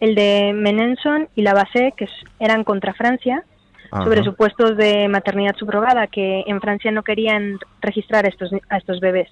[0.00, 2.08] El de Menenson y la base, que
[2.40, 3.44] eran contra Francia,
[3.90, 9.00] sobre supuestos de maternidad subrogada, que en Francia no querían registrar a estos, a estos
[9.00, 9.30] bebés.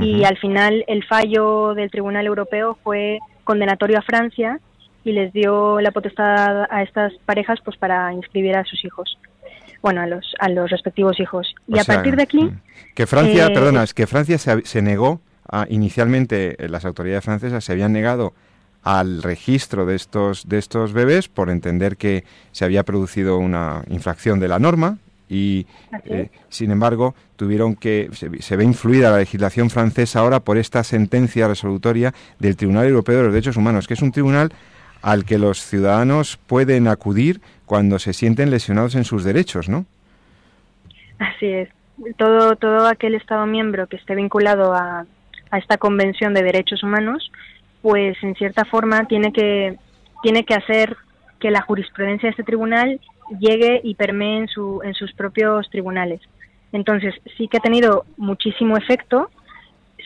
[0.00, 4.58] Y al final el fallo del Tribunal Europeo fue condenatorio a Francia
[5.04, 9.18] y les dio la potestad a estas parejas pues para inscribir a sus hijos.
[9.80, 11.54] Bueno a los a los respectivos hijos.
[11.66, 12.60] Y a partir de aquí mm,
[12.94, 17.24] que Francia eh, perdona es que Francia se, se negó a, inicialmente eh, las autoridades
[17.24, 18.32] francesas se habían negado
[18.82, 24.40] al registro de estos de estos bebés por entender que se había producido una infracción
[24.40, 25.66] de la norma y
[26.04, 30.84] eh, sin embargo tuvieron que se, se, ve influida la legislación francesa ahora por esta
[30.84, 34.52] sentencia resolutoria del Tribunal Europeo de los Derechos Humanos que es un tribunal
[35.02, 39.84] al que los ciudadanos pueden acudir cuando se sienten lesionados en sus derechos, ¿no?
[41.18, 41.68] Así es.
[42.16, 45.06] Todo, todo aquel Estado miembro que esté vinculado a,
[45.50, 47.30] a esta Convención de Derechos Humanos,
[47.82, 49.76] pues en cierta forma tiene que,
[50.22, 50.96] tiene que hacer
[51.38, 53.00] que la jurisprudencia de este tribunal
[53.38, 56.20] llegue y permee en, su, en sus propios tribunales.
[56.72, 59.30] Entonces, sí que ha tenido muchísimo efecto,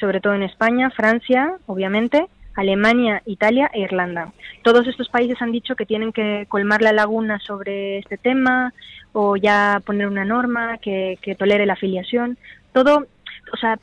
[0.00, 4.32] sobre todo en España, Francia, obviamente, Alemania, Italia e Irlanda.
[4.62, 8.72] Todos estos países han dicho que tienen que colmar la laguna sobre este tema
[9.12, 12.38] o ya poner una norma que, tolere la afiliación.
[12.72, 13.06] Todo,
[13.52, 13.78] o sea,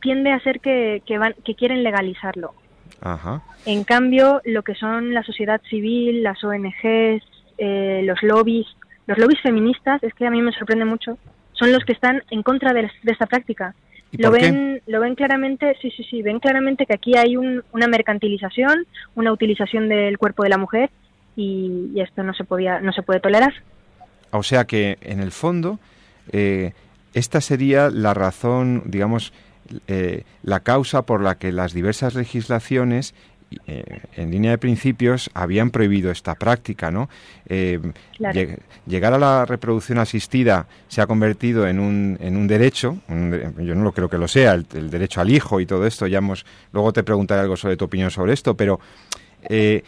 [0.00, 2.54] tiende a ser que, van, que quieren legalizarlo.
[3.66, 7.22] En cambio, lo que son la sociedad civil, las ONGs,
[7.58, 8.66] eh, los lobbies,
[9.06, 11.18] los lobbies feministas, es que a mí me sorprende mucho,
[11.52, 13.74] son los que están en contra de esta práctica
[14.12, 18.86] lo ven lo ven claramente sí sí sí ven claramente que aquí hay una mercantilización
[19.14, 20.90] una utilización del cuerpo de la mujer
[21.34, 23.54] y, esto no se podía no se puede tolerar.
[24.32, 25.78] O sea que en el fondo
[26.30, 26.72] eh,
[27.14, 29.32] esta sería la razón digamos
[29.86, 33.14] eh, la causa por la que las diversas legislaciones
[33.66, 37.08] eh, en línea de principios habían prohibido esta práctica, ¿no?
[37.46, 37.80] Eh,
[38.86, 43.82] llegar a la reproducción asistida se ha convertido en un, en un derecho, yo no
[43.82, 46.92] lo creo que lo sea, el, derecho al hijo y todo esto, ya hemos, luego
[46.92, 48.80] te preguntaré algo sobre tu opinión sobre esto, pero
[49.48, 49.82] eh,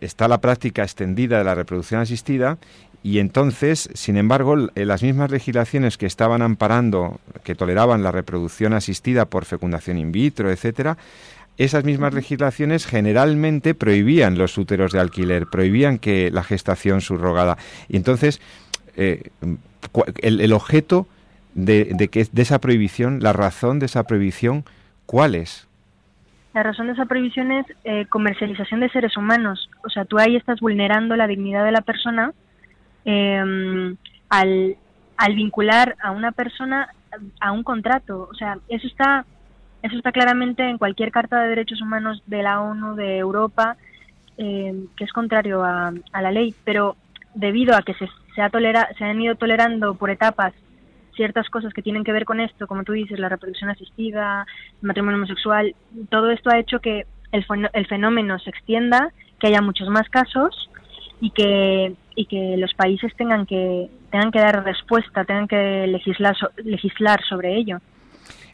[0.00, 2.58] está la práctica extendida de la reproducción asistida
[3.02, 9.24] y entonces, sin embargo, las mismas legislaciones que estaban amparando, que toleraban la reproducción asistida
[9.24, 10.98] por fecundación in vitro, etcétera,
[11.64, 17.58] esas mismas legislaciones generalmente prohibían los úteros de alquiler, prohibían que la gestación subrogada.
[17.86, 18.40] Y entonces,
[18.96, 19.30] eh,
[20.22, 21.06] el, objeto
[21.54, 24.64] de, que, de esa prohibición, la razón de esa prohibición,
[25.04, 25.68] ¿cuál es?
[26.54, 29.68] La razón de esa prohibición es eh, comercialización de seres humanos.
[29.84, 32.32] O sea, tú ahí estás vulnerando la dignidad de la persona
[33.04, 33.96] em,
[34.30, 34.76] al,
[35.18, 36.88] al vincular a una persona
[37.38, 38.28] a un contrato.
[38.30, 39.26] O sea, eso está
[39.82, 43.76] eso está claramente en cualquier Carta de Derechos Humanos de la ONU, de Europa,
[44.36, 46.96] eh, que es contrario a, la ley, pero
[47.34, 50.52] debido a que se, se, ha tolera, se han ido tolerando por etapas
[51.14, 54.46] ciertas cosas que tienen que ver con esto, como tú dices, la reproducción asistida,
[54.80, 55.74] el matrimonio homosexual,
[56.08, 60.70] todo esto ha hecho que el, el fenómeno se extienda, que haya muchos más casos
[61.20, 66.36] y que y que los países tengan que tengan que dar respuesta, tengan que legislar
[66.64, 67.78] legislar sobre ello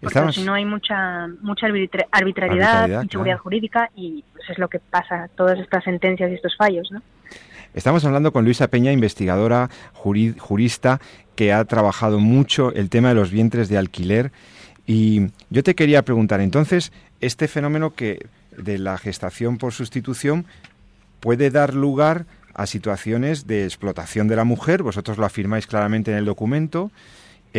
[0.00, 5.28] porque si no hay mucha mucha arbitrariedad, inseguridad jurídica y pues es lo que pasa
[5.36, 7.02] todas estas sentencias y estos fallos, ¿no?
[7.74, 11.00] Estamos hablando con Luisa Peña, investigadora jurista
[11.34, 14.32] que ha trabajado mucho el tema de los vientres de alquiler
[14.86, 18.26] y yo te quería preguntar entonces este fenómeno que
[18.56, 20.46] de la gestación por sustitución
[21.20, 22.24] puede dar lugar
[22.54, 26.90] a situaciones de explotación de la mujer, vosotros lo afirmáis claramente en el documento,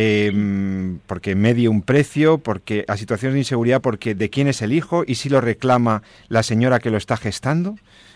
[0.00, 4.72] em, porque medie un precio, porque a situaciones de inseguridad, porque de quién es el
[4.72, 7.74] hijo y si lo reclama la señora que lo está gestando.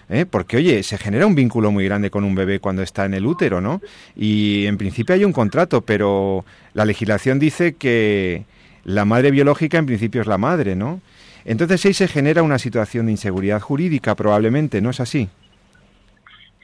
[0.09, 0.25] ¿eh?
[0.25, 3.27] Porque, oye, se genera un vínculo muy grande con un bebé cuando está en el
[3.27, 3.81] útero, ¿no?
[4.15, 8.45] Y en principio hay un contrato, pero la legislación dice que
[8.85, 11.01] la madre biológica en principio es la madre, ¿no?
[11.45, 15.29] Entonces ahí se genera una situación de inseguridad jurídica, probablemente, ¿no es así?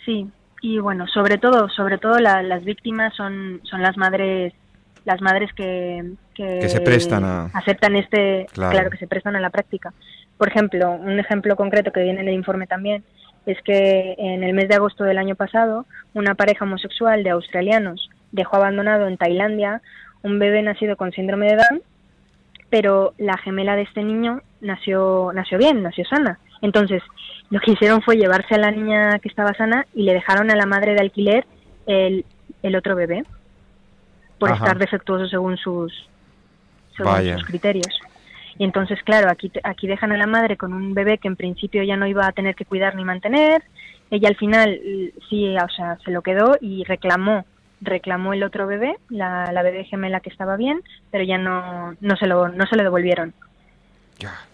[0.05, 0.29] Sí,
[0.63, 4.55] y bueno, sobre todo, sobre todo las víctimas son, son las madres
[5.05, 7.47] las madres que, que, se prestan a...
[7.55, 8.91] aceptan este claro.
[8.91, 9.93] que se prestan a la práctica.
[10.37, 13.05] Por ejemplo un ejemplo concreto que viene en el informe también
[13.47, 18.11] es que en el mes de agosto del año pasado una pareja homosexual de australianos
[18.33, 19.81] dejó abandonado en Tailandia
[20.23, 21.83] un bebé nacido con síndrome de Down
[22.71, 26.39] pero la gemela de este niño nació nació bien nació sana.
[26.61, 27.03] Entonces
[27.51, 30.57] lo que hicieron fue llevarse a la niña que estaba sana y le dejaron a
[30.57, 31.47] la madre de alquiler
[31.87, 32.25] el,
[32.63, 33.25] el otro bebé
[34.39, 35.93] por estar defectuoso según sus,
[36.97, 37.99] sus criterios.
[38.59, 41.83] Y entonces, claro, aquí, aquí dejan a la madre con un bebé que en principio
[41.85, 43.63] ya no iba a tener que cuidar ni mantener.
[44.11, 44.81] Ella al final
[45.29, 47.45] sí, o sea, se lo quedó y reclamó
[47.81, 50.83] reclamó el otro bebé, la, la bebé gemela que estaba bien,
[51.13, 53.33] pero ya no, no, se, lo, no se lo devolvieron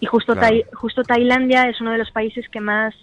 [0.01, 0.35] y justo,
[0.74, 2.95] justo Tailandia es uno de los países que más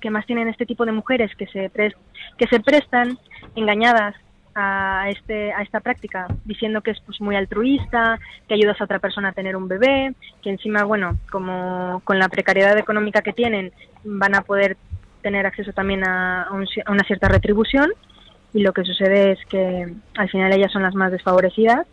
[0.00, 3.18] que más tienen este tipo de mujeres que se que se prestan
[3.54, 4.16] engañadas
[4.54, 8.98] a este a esta práctica diciendo que es pues muy altruista que ayudas a otra
[8.98, 13.72] persona a tener un bebé que encima bueno como con la precariedad económica que tienen
[14.04, 14.76] van a poder
[15.22, 17.90] tener acceso también a, una cierta retribución.
[18.52, 21.86] Y lo que sucede es que al final ellas son las más desfavorecidas.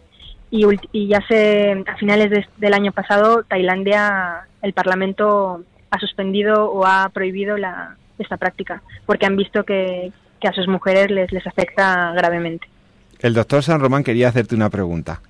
[0.51, 6.85] Y, y ya se a finales del año pasado Tailandia el Parlamento ha suspendido o
[6.85, 11.45] ha prohibido la, esta práctica porque han visto que, que a sus mujeres les, les
[11.45, 12.67] afecta gravemente.
[13.19, 15.21] El doctor San Román quería hacerte una pregunta.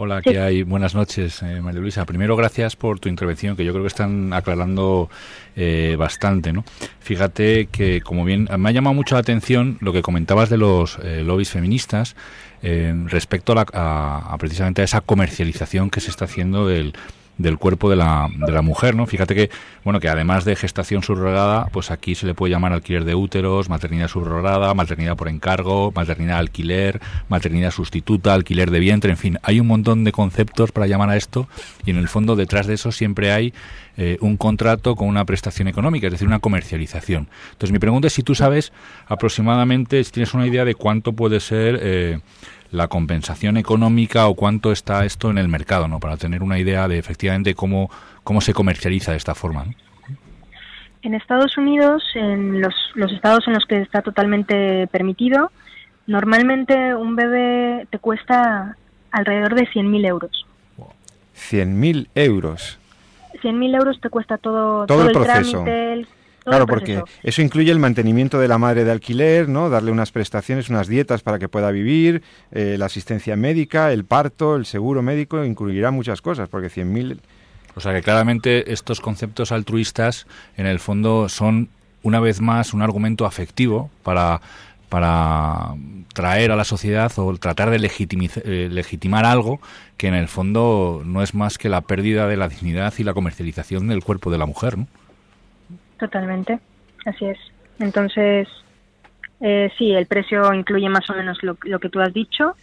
[0.00, 0.62] Hola, ¿qué hay?
[0.62, 2.04] Buenas noches, eh, María Luisa.
[2.04, 5.10] Primero, gracias por tu intervención, que yo creo que están aclarando
[5.56, 6.64] eh, bastante, ¿no?
[7.00, 11.00] Fíjate que, como bien, me ha llamado mucho la atención lo que comentabas de los
[11.02, 12.14] eh, lobbies feministas
[12.60, 16.92] respecto a, precisamente a esa comercialización que se está haciendo del,
[17.38, 19.06] del cuerpo de la, de la mujer, ¿no?
[19.06, 19.50] Fíjate que,
[19.84, 23.68] bueno, que además de gestación subrogada, pues aquí se le puede llamar alquiler de úteros,
[23.68, 29.60] maternidad subrogada, maternidad por encargo, maternidad alquiler, maternidad sustituta, alquiler de vientre, en fin, hay
[29.60, 31.48] un montón de conceptos para llamar a esto
[31.86, 33.54] y en el fondo detrás de eso siempre hay
[33.98, 37.28] eh, un contrato con una prestación económica, es decir, una comercialización.
[37.50, 38.72] Entonces mi pregunta es si tú sabes
[39.08, 41.78] aproximadamente, si tienes una idea de cuánto puede ser...
[41.82, 42.20] Eh,
[42.70, 46.00] la compensación económica o cuánto está esto en el mercado, ¿no?
[46.00, 47.90] Para tener una idea de efectivamente cómo,
[48.24, 49.64] cómo se comercializa de esta forma.
[51.00, 55.50] En Estados Unidos, en los, los estados en los que está totalmente permitido,
[56.06, 58.76] normalmente un bebé te cuesta
[59.12, 60.46] alrededor de 100.000 euros.
[61.34, 62.78] 100.000 euros.
[63.40, 65.62] 100.000 euros te cuesta todo, todo, el, proceso.
[65.64, 66.06] trámite,
[66.48, 67.42] Claro, porque eso.
[67.42, 69.68] incluye el mantenimiento de la madre de alquiler, ¿no?
[69.70, 72.22] Darle unas prestaciones, unas dietas para que pueda vivir,
[72.52, 77.18] eh, la asistencia médica, el parto, el seguro médico, incluirá muchas cosas, porque 100.000...
[77.74, 80.26] O sea que claramente estos conceptos altruistas,
[80.56, 81.68] en el fondo, son
[82.02, 84.40] una vez más un argumento afectivo para
[84.88, 85.74] para
[86.14, 89.60] traer a la sociedad o tratar de eh, legitimar algo
[89.96, 93.14] que en el fondo no es más que la pérdida de la dignidad y la
[93.14, 94.86] comercialización del cuerpo de la mujer, ¿no?
[95.98, 96.58] Totalmente,
[97.06, 97.38] así es.
[97.78, 98.48] Entonces,
[99.40, 102.56] eh, sí, el precio incluye más o menos lo, que tú has dicho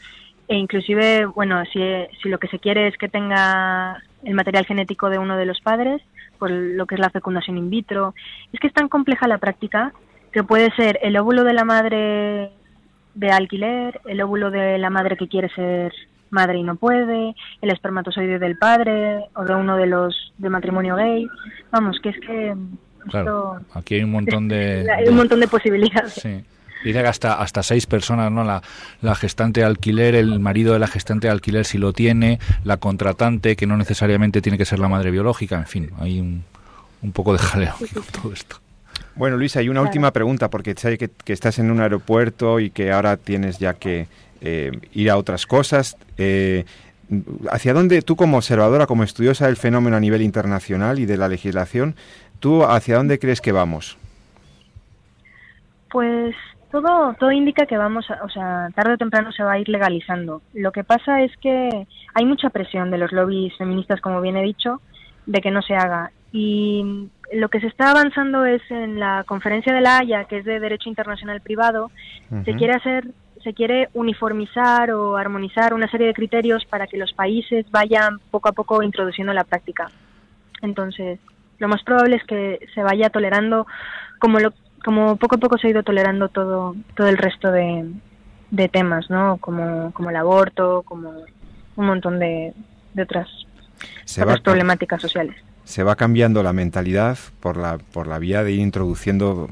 [0.47, 1.79] e inclusive, bueno, si,
[2.21, 5.61] si lo que se quiere es que tenga el material genético de uno de los
[5.61, 6.01] padres,
[6.37, 8.13] por lo que es la fecundación in vitro,
[8.51, 9.93] es que es tan compleja la práctica
[10.35, 12.51] que puede ser el óvulo de la madre
[13.13, 15.93] de alquiler, el óvulo de la madre que quiere ser
[16.29, 20.97] madre y no puede, el espermatozoide del padre o de uno de los de matrimonio
[20.97, 21.25] gay.
[21.71, 22.53] Vamos, que es que
[23.09, 24.85] Claro, aquí hay un montón de...
[24.97, 26.15] Hay un montón de posibilidades.
[26.15, 26.43] Sí.
[26.83, 28.43] Dice que hasta, hasta seis personas, ¿no?
[28.43, 28.61] La,
[29.01, 32.75] la gestante de alquiler, el marido de la gestante de alquiler si lo tiene, la
[32.75, 36.43] contratante, que no necesariamente tiene que ser la madre biológica, en fin, hay un,
[37.03, 38.57] un poco de jaleo con todo esto.
[39.15, 42.69] Bueno, Luisa, hay una última pregunta, porque sé que, que, estás en un aeropuerto y
[42.69, 44.07] que ahora tienes ya que
[44.41, 45.97] eh, ir a otras cosas.
[46.17, 46.65] Eh,
[47.49, 51.29] ¿Hacia dónde tú como observadora, como estudiosa del fenómeno a nivel internacional y de la
[51.29, 51.95] legislación,
[52.39, 53.97] ¿Tú hacia dónde crees que vamos?
[55.89, 56.35] Pues
[56.71, 60.41] todo, todo indica que vamos, o sea, tarde o temprano se va a ir legalizando.
[60.53, 64.43] Lo que pasa es que hay mucha presión de los lobbies feministas, como bien he
[64.43, 64.81] dicho,
[65.25, 66.11] de que no se haga.
[66.31, 70.45] Y lo que se está avanzando es en la conferencia de la Haya, que es
[70.45, 71.91] de Derecho Internacional Privado,
[72.43, 73.07] se quiere hacer
[73.43, 78.49] se quiere uniformizar o armonizar una serie de criterios para que los países vayan poco
[78.49, 79.91] a poco introduciendo la práctica.
[80.63, 81.19] Entonces,
[81.59, 83.67] lo más probable es que se vaya tolerando
[84.17, 84.51] como lo
[84.83, 87.91] como poco a poco se ha ido tolerando todo todo el resto de,
[88.49, 89.37] de temas, ¿no?
[89.37, 91.11] Como, como el aborto, como
[91.75, 92.53] un montón de,
[92.95, 93.27] de otras,
[94.19, 95.35] otras problemáticas sociales.
[95.65, 99.49] Se va cambiando la mentalidad por la, por la vía de ir introduciendo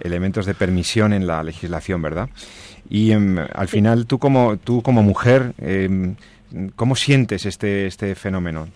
[0.00, 2.30] elementos de permisión en la legislación, ¿verdad?
[2.88, 6.16] Y em, al final, tú como, tú como mujer, em,
[6.76, 8.68] ¿cómo sientes este, este fenómeno?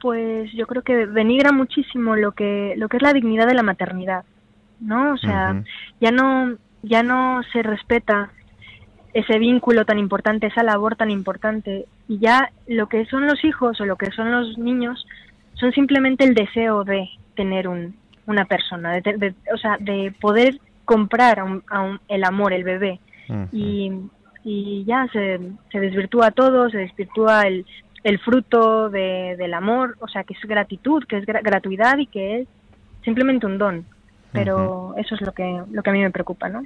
[0.00, 3.62] Pues yo creo que denigra muchísimo lo que, lo que es la dignidad de la
[3.62, 4.24] maternidad,
[4.80, 5.12] ¿no?
[5.12, 5.62] O sea,
[6.00, 8.30] ya no ya no se respeta
[9.12, 13.80] ese vínculo tan importante, esa labor tan importante, y ya lo que son los hijos
[13.80, 15.06] o lo que son los niños
[15.54, 17.96] son simplemente el deseo de tener un,
[18.26, 23.00] una persona, de, o sea, de poder comprar a el amor, el bebé.
[23.52, 23.92] y,
[24.42, 25.38] y, ya se,
[25.70, 27.64] se desvirtúa todo, se desvirtúa el,
[28.02, 32.40] el fruto de, del amor, o sea, que es gratitud, que es gratuidad y que
[32.40, 32.48] es
[33.02, 33.84] simplemente un don
[34.32, 36.64] pero eso es lo que, lo que a mí me preocupa, ¿no?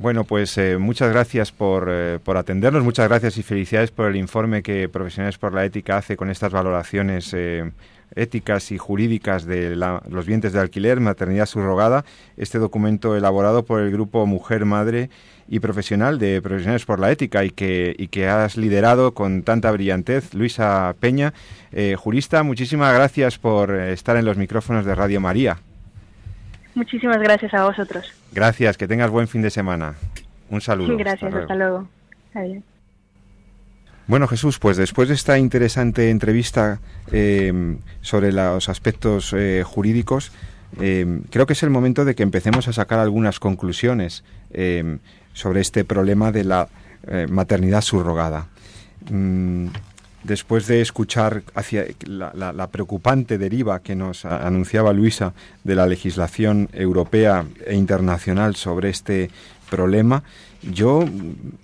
[0.00, 4.16] Bueno, pues eh, muchas gracias por, eh, por, atendernos, muchas gracias y felicidades por el
[4.16, 7.70] informe que Profesionales por la Ética hace con estas valoraciones eh,
[8.16, 12.06] éticas y jurídicas de los vientres de alquiler, maternidad subrogada.
[12.38, 15.10] Este documento elaborado por el grupo Mujer, Madre
[15.48, 19.70] y Profesional de Profesionales por la Ética y que, y que has liderado con tanta
[19.70, 20.32] brillantez.
[20.32, 21.34] Luisa Peña,
[21.98, 25.58] jurista, muchísimas gracias por estar en los micrófonos de Radio María.
[26.80, 28.10] Muchísimas gracias a vosotros.
[28.32, 29.96] Gracias, que tengas buen fin de semana.
[30.48, 30.96] Un saludo.
[30.96, 31.86] Gracias, hasta luego.
[32.32, 32.62] Adiós.
[34.06, 36.80] Bueno, Jesús, pues después de esta interesante entrevista
[37.12, 40.32] eh, sobre los aspectos eh, jurídicos,
[40.80, 44.24] eh, creo que es el momento de que empecemos a sacar algunas conclusiones
[45.34, 46.68] sobre este problema de la
[47.28, 48.46] maternidad subrogada.
[49.10, 49.66] Mm,
[50.24, 55.32] después de escuchar hacia la, preocupante deriva que nos anunciaba Luisa
[55.64, 59.30] de la legislación europea e internacional sobre este
[59.70, 60.22] problema,
[60.62, 61.04] yo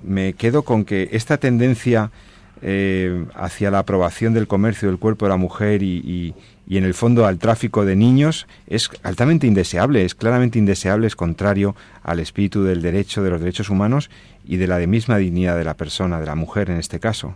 [0.03, 2.11] me quedo con que esta tendencia
[2.63, 6.35] eh, hacia la aprobación del comercio del cuerpo de la mujer y,
[6.69, 11.77] en el fondo al tráfico de niños es altamente indeseable, es claramente indeseable, es contrario
[12.03, 14.11] al espíritu del derecho, de los derechos humanos
[14.45, 17.35] y de la misma dignidad de la persona, de la mujer en este caso.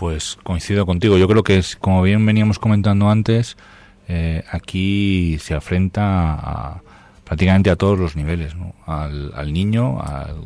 [0.00, 1.18] Pues coincido contigo.
[1.18, 3.58] Yo creo que, es, como bien veníamos comentando antes,
[4.08, 6.80] eh, aquí se afrenta a,
[7.22, 8.72] prácticamente a todos los niveles, ¿no?
[8.86, 10.36] al, niño, al,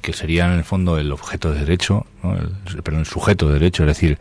[0.00, 2.06] que sería en el fondo el objeto de derecho,
[2.82, 4.18] pero el sujeto de derecho, es decir,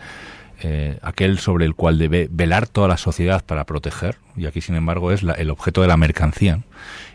[0.62, 4.76] eh, aquel sobre el cual debe velar toda la sociedad para proteger, y aquí sin
[4.76, 6.60] embargo es el objeto de la mercancía.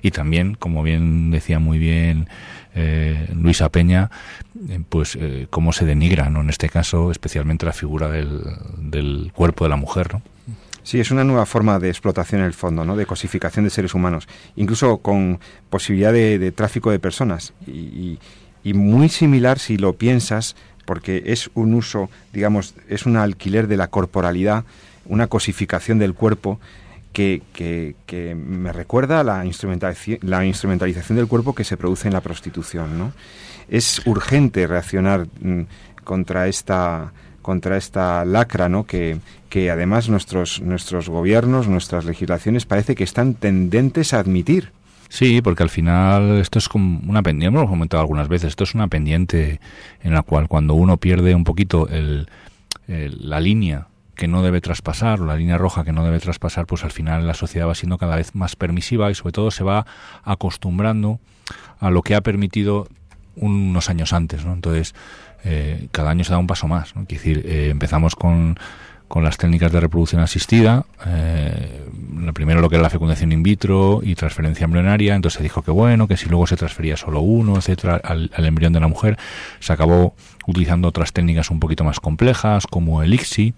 [0.01, 2.27] Y también, como bien decía muy bien
[2.75, 4.11] eh, Luisa Peña,
[4.69, 6.41] eh, pues eh, cómo se denigra, ¿no?
[6.41, 10.23] En este caso, especialmente la figura del, cuerpo de la mujer, ¿no?
[10.83, 12.97] Sí, es una nueva forma de explotación en el fondo, ¿no?
[12.97, 17.53] de cosificación de seres humanos, incluso con posibilidad de, tráfico de personas.
[17.67, 18.19] Y,
[18.65, 20.57] y, muy similar, si lo piensas,
[20.87, 24.65] porque es un uso, digamos, es un alquiler de la corporalidad,
[25.05, 26.59] una cosificación del cuerpo
[27.13, 32.21] que, que, me recuerda la instrumentalización, la instrumentalización del cuerpo que se produce en la
[32.21, 32.99] prostitución.
[32.99, 33.13] ¿no?
[33.69, 35.63] Es urgente reaccionar mm,
[36.05, 38.85] contra esta contra esta lacra, ¿no?
[38.85, 44.73] Que, que además nuestros nuestros gobiernos, nuestras legislaciones parece que están tendentes a admitir.
[45.09, 48.75] Sí, porque al final esto es como una pendiente, hemos comentado algunas veces, esto es
[48.75, 49.59] una pendiente
[50.03, 52.29] en la cual cuando uno pierde un poquito el,
[52.87, 53.89] la línea
[54.21, 57.27] que no debe traspasar, o la línea roja que no debe traspasar, pues al final
[57.27, 59.87] la sociedad va siendo cada vez más permisiva y sobre todo se va
[60.25, 61.21] acostumbrando
[61.79, 62.87] a lo que ha permitido
[63.35, 64.53] unos años antes, ¿no?
[64.53, 64.95] Entonces,
[65.43, 67.03] eh, cada año se da un paso más, ¿no?
[67.03, 68.59] Es decir, eh, empezamos con,
[69.09, 71.89] con las técnicas de reproducción asistida, eh,
[72.35, 75.71] primero lo que es la fecundación in vitro y transferencia embrionaria, entonces se dijo que
[75.71, 79.17] bueno, que si luego se transfería solo uno, etcétera, al, al embrión de la mujer,
[79.61, 80.15] se acabó
[80.47, 83.55] utilizando otras técnicas un poquito más complejas, como el ICSI,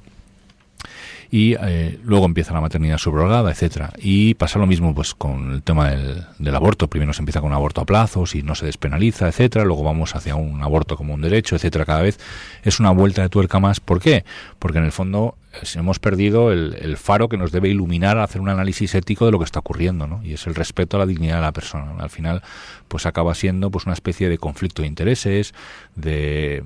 [1.32, 3.90] y eh, luego empieza la maternidad subrogada, etcétera.
[3.96, 6.88] Y pasa lo mismo pues con el tema del, del, aborto.
[6.88, 9.64] Primero se empieza con un aborto a plazos y no se despenaliza, etcétera.
[9.64, 11.86] Luego vamos hacia un aborto como un derecho, etcétera.
[11.86, 12.20] Cada vez
[12.62, 13.80] es una vuelta de tuerca más.
[13.80, 14.26] ¿Por qué?
[14.58, 15.38] Porque en el fondo
[15.74, 19.38] hemos perdido el, faro que nos debe iluminar a hacer un análisis ético de lo
[19.38, 20.22] que está ocurriendo, ¿no?
[20.24, 21.94] Y es el respeto a la dignidad de la persona.
[21.98, 22.42] Al final,
[22.88, 25.54] pues acaba siendo pues una especie de conflicto de intereses,
[25.94, 26.64] de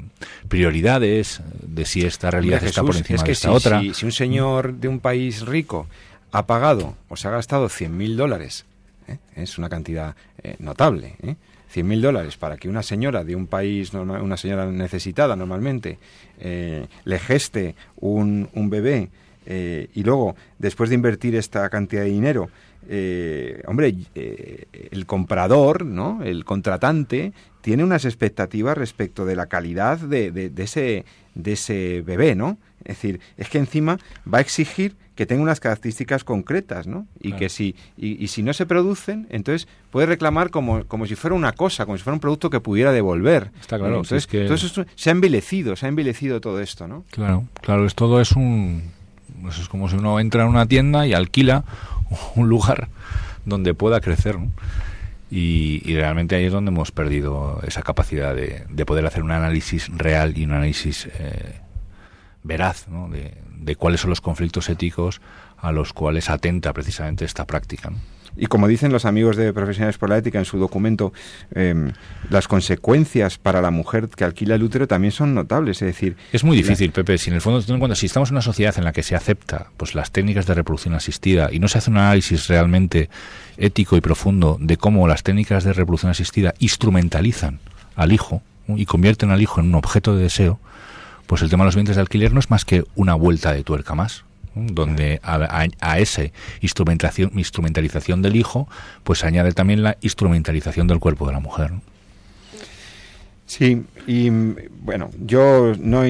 [0.49, 3.80] prioridades, de si esta realidad está por encima de esta otra.
[3.93, 5.87] Si, un señor de un país rico
[6.32, 8.66] ha pagado o se ha gastado 100.000 dólares,
[9.09, 9.18] ¿eh?
[9.34, 11.37] es una cantidad eh, notable, ¿eh?
[11.75, 15.99] 100.000 dólares para que una señora de un país, una señora necesitada normalmente,
[16.39, 19.11] eh, le geste un, un bebé
[19.47, 22.51] eh, y luego, después de invertir esta cantidad de dinero,
[22.89, 26.22] eh, hombre, el comprador, ¿no?
[26.22, 32.37] el contratante, tiene unas expectativas respecto de la calidad de, de, ese, de ese bebé,
[32.37, 32.59] ¿no?
[32.84, 33.99] Es decir, es que encima
[34.32, 37.09] va a exigir que tenga unas características concretas, ¿no?
[37.18, 41.34] Y que si y, si no se producen, entonces puede reclamar como, como si fuera
[41.34, 43.51] una cosa, como si fuera un producto que pudiera devolver.
[43.61, 43.97] Está claro.
[43.97, 44.47] Entonces, que...
[44.95, 47.05] se ha envilecido, se ha envilecido todo esto, ¿no?
[47.11, 48.95] Claro, claro, es todo es un
[49.43, 51.64] pues es como si uno entra en una tienda y alquila
[52.37, 52.89] un lugar
[53.45, 54.51] donde pueda crecer, ¿no?
[55.29, 59.89] Y, realmente ahí es donde hemos perdido esa capacidad de, de poder hacer un análisis
[59.89, 61.61] real y un análisis eh,
[62.45, 63.09] veraz ¿no?
[63.09, 65.21] de, de cuáles son los conflictos éticos
[65.59, 67.91] a los cuales atenta precisamente esta práctica.
[68.37, 71.12] Y como dicen los amigos de Profesionales por la Ética en su documento,
[71.55, 71.93] em,
[72.30, 75.80] las consecuencias para la mujer que alquila el útero también son notables.
[75.82, 77.18] Es decir, es muy difícil, Pepe.
[77.18, 79.68] Si en el fondo, cuando si estamos en una sociedad en la que se acepta
[79.76, 83.09] pues las técnicas de reproducción asistida y no se hace un análisis realmente
[83.57, 87.61] ético y profundo de cómo las técnicas de reproducción asistida instrumentalizan
[87.95, 90.59] al hijo y convierten al hijo en un objeto de deseo,
[91.26, 93.64] pues el tema de los bienes de alquiler no es más que una vuelta de
[93.64, 94.24] tuerca más
[94.57, 96.23] donde a, a, esa
[96.61, 98.69] instrumentación, instrumentalización del hijo,
[99.05, 101.73] pues añade también la instrumentalización del cuerpo de la mujer.
[103.47, 106.03] Sí, y bueno, yo no,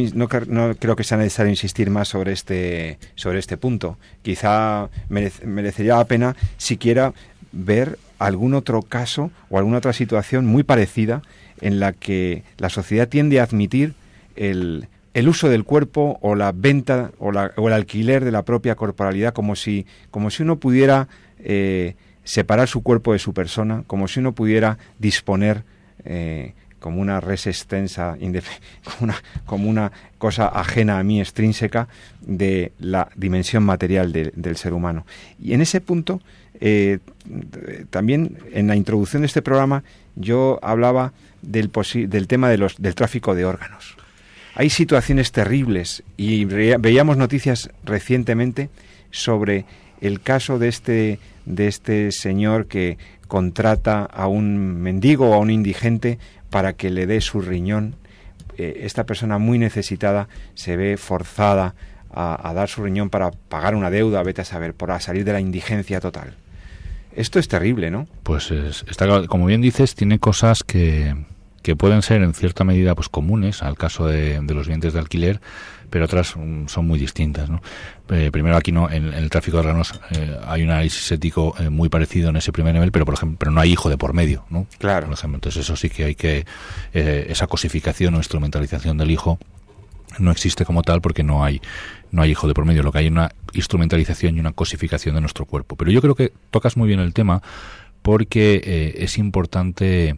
[0.46, 3.98] no, creo que sea necesario insistir más sobre este, sobre este punto.
[4.22, 7.12] Quizá merecería la pena siquiera
[7.52, 11.20] ver algún otro caso o alguna otra situación muy parecida
[11.60, 13.94] en la que la sociedad tiende a admitir
[14.36, 18.44] el, el uso del cuerpo o la venta o, la, o, el alquiler de la
[18.44, 21.08] propia corporalidad como si, como si uno pudiera
[21.38, 25.62] eh, separar su cuerpo de su persona, como si uno pudiera disponer
[26.04, 28.18] eh, como una res extensa,
[28.84, 29.14] como una,
[29.46, 31.88] como una cosa ajena a mí, extrínseca,
[32.20, 35.06] de la dimensión material del ser humano.
[35.42, 36.20] Y en ese punto,
[36.60, 36.98] eh,
[37.88, 39.82] también en la introducción de este programa,
[40.14, 41.70] yo hablaba del,
[42.06, 43.96] del tema de los, del tráfico de órganos.
[44.58, 48.70] Hay situaciones terribles y veíamos noticias recientemente
[49.10, 49.66] sobre
[50.00, 52.96] el caso de este, de este señor que
[53.28, 57.96] contrata a un mendigo o a un indigente para que le dé su riñón.
[58.56, 61.74] Eh, esta persona muy necesitada se ve forzada
[62.10, 65.40] a, dar su riñón para pagar una deuda, vete a saber, para salir de la
[65.40, 66.34] indigencia total.
[67.14, 68.06] Esto es terrible, ¿no?
[68.22, 71.14] Pues está, como bien dices, tiene cosas que,
[71.66, 75.40] que pueden ser en cierta medida pues comunes al caso de, los bienes de alquiler,
[75.90, 77.50] pero otras mm, son muy distintas.
[77.50, 77.60] ¿no?
[78.10, 81.68] Eh, primero aquí no en, el tráfico de órganos eh, hay un análisis ético eh,
[81.68, 84.12] muy parecido en ese primer nivel, pero por ejemplo, pero no hay hijo de por
[84.12, 84.68] medio, ¿no?
[84.78, 85.06] Claro.
[85.08, 86.46] Por ejemplo, entonces eso sí que hay que
[86.92, 89.40] esa cosificación o instrumentalización del hijo
[90.20, 91.60] no existe como tal porque no hay
[92.12, 95.16] no hay hijo de por medio, lo que hay es una instrumentalización y una cosificación
[95.16, 95.74] de nuestro cuerpo.
[95.74, 97.42] Pero yo creo que tocas muy bien el tema
[98.02, 100.16] porque es importante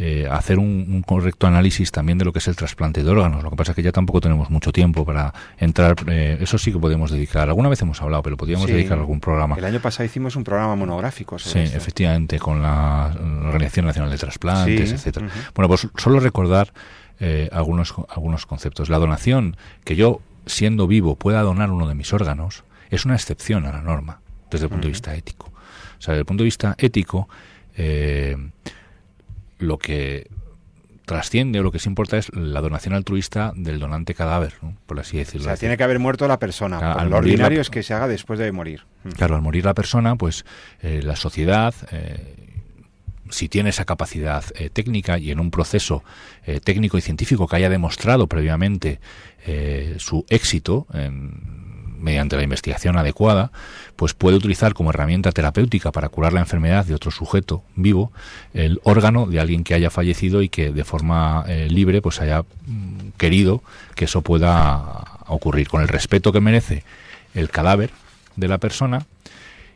[0.00, 3.42] eh, hacer un, correcto análisis también de lo que es el trasplante de órganos.
[3.42, 5.96] Lo que pasa es que ya tampoco tenemos mucho tiempo para entrar.
[6.06, 7.48] Eh, eso sí que podemos dedicar.
[7.48, 9.56] Alguna vez hemos hablado, pero podríamos dedicar algún programa.
[9.58, 11.36] El año pasado hicimos un programa monográfico.
[11.40, 13.12] sí, efectivamente, con la
[13.44, 15.30] Organización Nacional de Trasplantes, etcétera.
[15.52, 16.72] Bueno, pues solo recordar
[17.18, 18.90] eh, algunos algunos conceptos.
[18.90, 23.66] La donación, que yo siendo vivo pueda donar uno de mis órganos, es una excepción
[23.66, 25.46] a la norma desde el punto de vista ético.
[25.98, 27.28] O sea, desde el punto de vista ético.
[27.76, 28.36] Eh,
[29.58, 30.28] lo que
[31.08, 34.54] trasciende o lo que sí importa es la donación altruista del donante cadáver,
[34.86, 35.46] por así decirlo.
[35.46, 37.02] O sea, tiene que haber muerto la persona.
[37.04, 38.82] lo ordinario es que se haga después de morir.
[39.04, 39.10] Mm.
[39.10, 40.44] Claro, al morir la persona, pues
[40.82, 42.36] eh, la sociedad, eh,
[43.30, 46.04] si tiene esa capacidad eh, técnica y en un proceso
[46.64, 49.00] técnico y científico que haya demostrado previamente
[49.98, 51.57] su éxito en
[51.98, 53.50] mediante la investigación adecuada,
[53.96, 58.12] pues puede utilizar como herramienta terapéutica para curar la enfermedad de otro sujeto vivo
[58.54, 62.42] el órgano de alguien que haya fallecido y que de forma eh, libre pues haya
[62.66, 63.62] mm, querido
[63.94, 65.68] que eso pueda ocurrir.
[65.68, 66.84] Con el respeto que merece
[67.34, 67.90] el cadáver
[68.36, 69.06] de la persona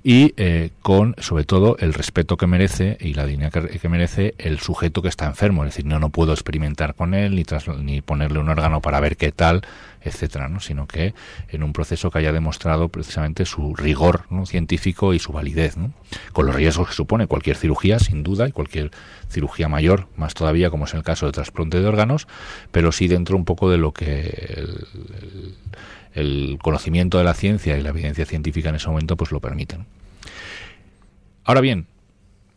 [0.04, 4.58] y eh, con sobre todo el respeto que merece y la dignidad que, merece el
[4.58, 5.64] sujeto que está enfermo.
[5.64, 7.44] Es decir no no puedo experimentar con él ni
[7.82, 9.62] ni ponerle un órgano para ver qué tal
[10.04, 10.60] etcétera, ¿no?
[10.60, 11.14] sino que
[11.48, 14.46] en un proceso que haya demostrado precisamente su rigor ¿no?
[14.46, 15.76] científico y su validez,
[16.32, 18.90] con los riesgos que supone cualquier cirugía, sin duda, y cualquier
[19.28, 22.26] cirugía mayor, más todavía, como es el caso de trasplante de órganos,
[22.70, 25.54] pero sí dentro un poco de lo que el,
[26.14, 29.86] el conocimiento de la ciencia y la evidencia científica en ese momento pues lo permiten.
[31.44, 31.86] Ahora bien,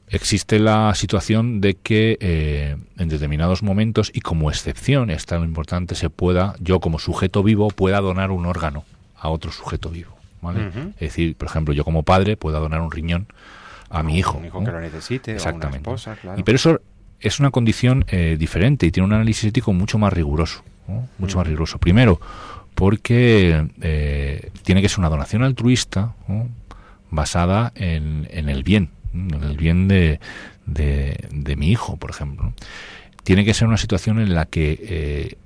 [0.09, 5.95] existe la situación de que eh, en determinados momentos y como excepción es tan importante
[5.95, 8.83] se pueda yo como sujeto vivo pueda donar un órgano
[9.17, 10.67] a otro sujeto vivo ¿vale?
[10.95, 13.27] es decir por ejemplo yo como padre pueda donar un riñón
[13.89, 16.39] a mi hijo un hijo que lo necesite exactamente o una esposa, claro.
[16.39, 16.81] y pero eso
[17.19, 21.07] es una condición eh, diferente y tiene un análisis ético mucho más riguroso ¿no?
[21.17, 22.19] mucho más riguroso primero
[22.75, 26.47] porque eh, tiene que ser una donación altruista ¿no?
[27.09, 29.04] basada en, en el bien en
[29.41, 30.19] el bien de,
[30.65, 32.53] de, de mi hijo, por ejemplo.
[33.23, 35.37] Tiene que ser una situación en la que eh,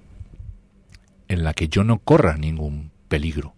[1.27, 3.53] en la que yo no corra ningún peligro,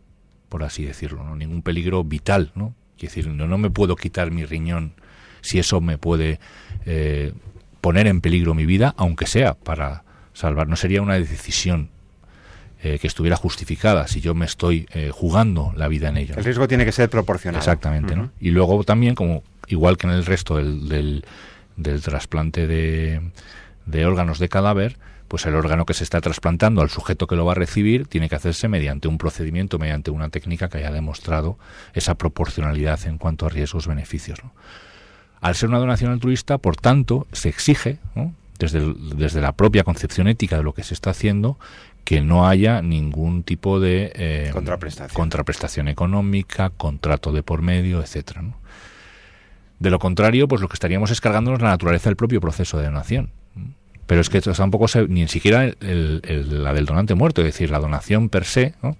[0.50, 1.36] por así decirlo, ¿no?
[1.36, 2.76] ningún peligro vital, ¿no?
[2.98, 4.94] Es decir, no, no me puedo quitar mi riñón
[5.42, 6.40] si eso me puede
[6.86, 7.34] eh,
[7.82, 10.04] poner en peligro mi vida, aunque sea para
[10.34, 10.68] salvar.
[10.68, 11.90] No sería una decisión
[12.84, 16.36] eh, que estuviera justificada si yo me estoy eh, jugando la vida en ello.
[16.38, 17.60] El riesgo tiene que ser proporcional.
[17.60, 18.32] Exactamente, ¿no?
[18.40, 21.26] Y luego también, como igual que en el resto del, del,
[21.78, 23.22] del trasplante de,
[23.86, 24.98] de órganos de cadáver,
[25.28, 28.28] pues el órgano que se está trasplantando al sujeto que lo va a recibir tiene
[28.28, 31.58] que hacerse mediante un procedimiento, mediante una técnica que haya demostrado
[31.94, 34.44] esa proporcionalidad en cuanto a riesgos-beneficios.
[34.44, 34.52] ¿no?
[35.40, 38.34] Al ser una donación altruista, por tanto, se exige, ¿no?
[38.60, 41.58] desde, el, desde la propia concepción ética de lo que se está haciendo,
[42.04, 45.16] que no haya ningún tipo de eh, contraprestación.
[45.16, 48.42] contraprestación económica, contrato de por medio, etcétera.
[48.42, 48.61] ¿no?
[49.82, 52.86] De lo contrario, pues lo que estaríamos es cargándonos la naturaleza del propio proceso de
[52.86, 53.32] donación.
[54.06, 57.48] Pero es que tampoco se, ni siquiera el, el, el, la del donante muerto, es
[57.48, 58.96] decir, la donación per se, ¿no?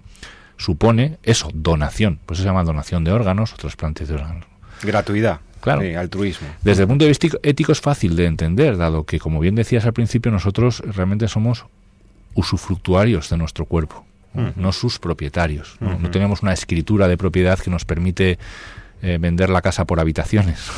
[0.56, 2.18] supone eso, donación.
[2.26, 4.44] Pues eso se llama donación de órganos o trasplantes de órganos.
[4.82, 5.38] Gratuidad.
[5.60, 5.82] Claro.
[5.82, 6.48] Sí, altruismo.
[6.62, 9.84] Desde el punto de vista ético es fácil de entender, dado que, como bien decías
[9.84, 11.64] al principio, nosotros realmente somos
[12.34, 14.04] usufructuarios de nuestro cuerpo,
[14.34, 14.52] uh -huh.
[14.56, 15.76] no sus propietarios.
[15.78, 15.90] ¿no?
[15.90, 15.98] Uh -huh.
[16.00, 18.40] no tenemos una escritura de propiedad que nos permite
[19.02, 20.70] eh, vender la casa por habitaciones.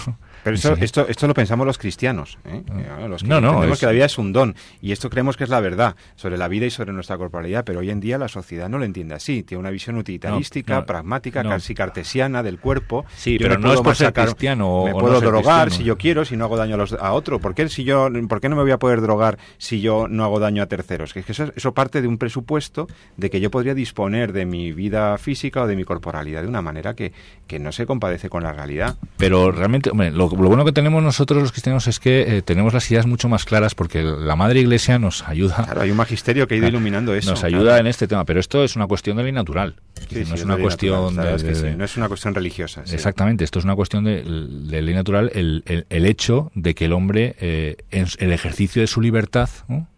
[0.45, 0.85] Pero eso, sí.
[0.85, 2.39] esto, esto lo pensamos los cristianos.
[2.45, 2.63] ¿eh?
[3.09, 3.81] Los que no, no, es...
[3.81, 4.55] que la vida es un don.
[4.83, 7.65] Y esto creemos que es la verdad sobre la vida y sobre nuestra corporalidad.
[7.65, 9.43] Pero hoy en día la sociedad no lo entiende así.
[9.43, 13.07] Tiene una visión utilitarística, no, pragmática, casi cartesiana del cuerpo.
[13.17, 14.85] Sí, yo pero no es por ser cristiano.
[14.85, 17.39] Me puedo drogar si yo quiero, si no hago daño a, los, a otro.
[17.39, 20.25] ¿Por qué, si yo, ¿Por qué no me voy a poder drogar si yo no
[20.25, 21.15] hago daño a terceros?
[21.15, 22.87] Que es que eso, eso parte de un presupuesto
[23.17, 26.61] de que yo podría disponer de mi vida física o de mi corporalidad de una
[26.61, 27.13] manera que,
[27.47, 28.97] que no se compadece con la realidad.
[29.17, 32.73] Pero realmente, hombre, lo, lo bueno que tenemos nosotros los cristianos es que eh, tenemos
[32.73, 35.65] las ideas mucho más claras porque la Madre Iglesia nos ayuda.
[35.65, 37.31] Claro, hay un magisterio que ha ido iluminando eso.
[37.31, 37.79] Nos ayuda claro.
[37.79, 39.77] en este tema, pero esto es una cuestión de ley natural.
[40.09, 42.83] Sí, no sí, es una cuestión natural, de, es sí, no es una cuestión religiosa.
[42.91, 46.87] Exactamente, esto es una cuestión de, de ley natural, el, el, el, hecho de que
[46.87, 49.89] el hombre, eh, en el ejercicio de su libertad, ¿no?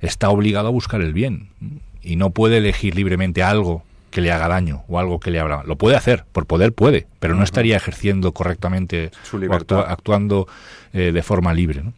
[0.00, 1.48] está obligado a buscar el bien
[2.02, 3.84] y no puede elegir libremente algo
[4.14, 7.08] que le haga daño o algo que le haga lo puede hacer por poder puede
[7.18, 10.48] pero no estaría ejerciendo correctamente su libertad actua, actuando
[10.92, 11.94] eh, de forma libre ¿no?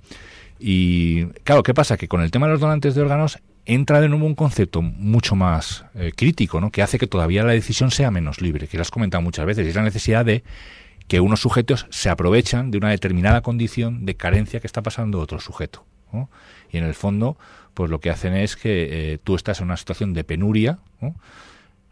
[0.59, 4.09] y claro qué pasa que con el tema de los donantes de órganos entra de
[4.09, 8.11] nuevo un concepto mucho más eh, crítico no que hace que todavía la decisión sea
[8.11, 10.43] menos libre que lo has comentado muchas veces y es la necesidad de
[11.09, 15.39] que unos sujetos se aprovechan de una determinada condición de carencia que está pasando otro
[15.39, 16.31] sujeto ¿no?
[16.73, 17.37] y en el fondo
[17.75, 21.15] pues lo que hacen es que eh, tú estás en una situación de penuria ¿no?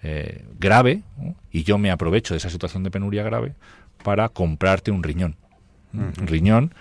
[0.05, 1.35] Eh, grave ¿no?
[1.51, 3.55] y yo me aprovecho de esa situación de penuria grave
[4.03, 5.37] para comprarte un riñón.
[5.93, 6.21] Uh -huh.
[6.21, 6.75] Un riñón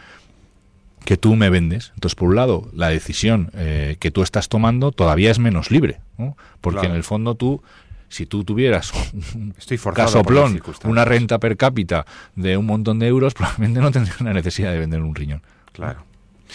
[1.06, 1.92] que tú me vendes.
[1.96, 6.02] Entonces, por un lado, la decisión eh, que tú estás tomando todavía es menos libre,
[6.18, 6.38] ¿no?
[6.62, 6.94] porque claro.
[6.94, 7.62] en el fondo tú
[8.10, 8.94] si tú tuvieras
[9.34, 12.06] un Estoy casoplón, una renta per cápita
[12.36, 15.42] de un montón de euros, probablemente no tendrías la necesidad de vender un riñón.
[15.72, 16.04] Claro.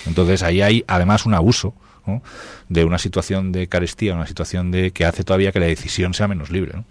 [0.07, 1.75] Entonces ahí hay además un abuso
[2.69, 6.29] de una situación de carestía, una situación de que hace todavía que la decisión sea
[6.29, 6.83] menos libre.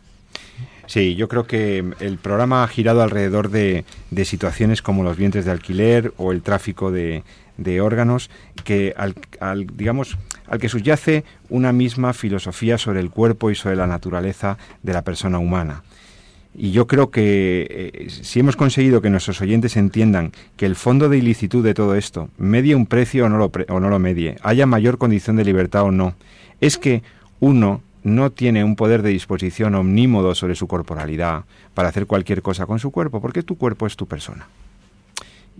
[0.87, 5.43] Sí, yo creo que el programa ha girado alrededor de, de situaciones como los vientres
[5.43, 7.23] de alquiler o el tráfico de,
[7.57, 8.29] de órganos
[8.63, 13.75] que al, al, digamos al que subyace una misma filosofía sobre el cuerpo y sobre
[13.75, 15.83] la naturaleza de la persona humana.
[16.59, 21.07] Y yo creo que eh, si hemos conseguido que nuestros oyentes entiendan que el fondo
[21.07, 24.37] de ilicitud de todo esto medie un precio o no lo, o no lo medie,
[24.41, 26.15] haya mayor condición de libertad o no,
[26.59, 27.03] es que
[27.39, 31.45] uno no tiene un poder de disposición omnímodo sobre su corporalidad
[31.75, 34.47] para hacer cualquier cosa con su cuerpo, porque tu cuerpo es tu persona.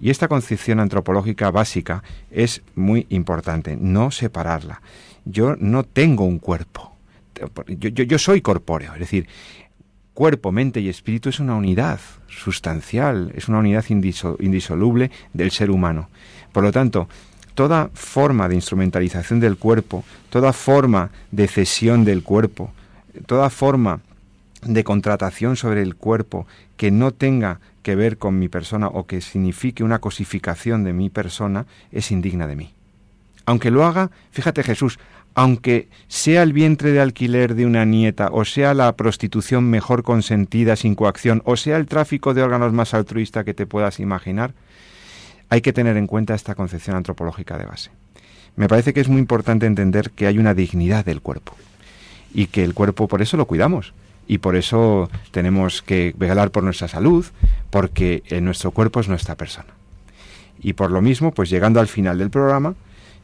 [0.02, 4.82] Y esta concepción antropológica básica es muy importante, no separarla.
[5.26, 6.96] Yo no tengo un cuerpo,
[7.68, 9.28] yo, yo soy corpóreo, es decir,
[10.18, 16.10] cuerpo, mente y espíritu es una unidad sustancial, es una unidad indisoluble del ser humano.
[16.52, 17.08] Por lo tanto,
[17.54, 22.72] toda forma de instrumentalización del cuerpo, toda forma de cesión del cuerpo,
[23.28, 24.00] toda forma
[24.64, 26.48] de contratación sobre el cuerpo
[26.78, 31.12] que no tenga que ver con mi persona o que signifique una cosificación de mi
[31.12, 32.74] persona es indigna de mí.
[33.46, 34.98] Aunque lo haga, fíjate Jesús,
[35.38, 40.76] aunque sea el vientre de alquiler de una nieta, o sea la prostitución mejor consentida
[40.76, 44.56] sin coacción, o sea el tráfico de órganos más altruista que te puedas imaginar,
[45.50, 47.92] hay que tener en cuenta esta concepción antropológica de base.
[48.56, 51.54] Me parece que es muy importante entender que hay una dignidad del cuerpo
[52.34, 53.94] y que el cuerpo por eso lo cuidamos
[54.28, 57.28] y por eso tenemos que velar por nuestra salud,
[57.70, 59.70] porque nuestro cuerpo es nuestra persona.
[60.60, 62.74] Y por lo mismo, pues llegando al final del programa,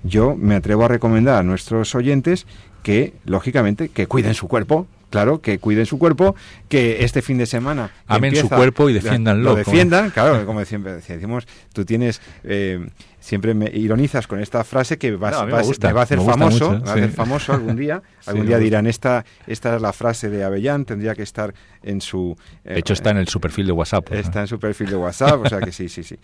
[0.03, 2.45] yo me atrevo a recomendar a nuestros oyentes
[2.83, 6.35] que, lógicamente, que cuiden su cuerpo, claro, que cuiden su cuerpo,
[6.69, 7.91] que este fin de semana...
[8.07, 9.51] Amen su cuerpo y defiéndanlo.
[9.51, 12.21] Lo defiendan, claro, como siempre decimos, tú tienes...
[12.43, 12.85] Eh,
[13.23, 15.59] siempre me ironizas con esta frase que va, a
[16.01, 18.01] hacer famoso, va a hacer famoso algún día.
[18.25, 22.37] Algún día dirán, esta, esta es la frase de Avellán, tendría que estar en su...
[22.63, 24.13] de hecho, está en el, su perfil de WhatsApp.
[24.13, 26.17] Está en su perfil de WhatsApp, o sea que sí, sí, sí.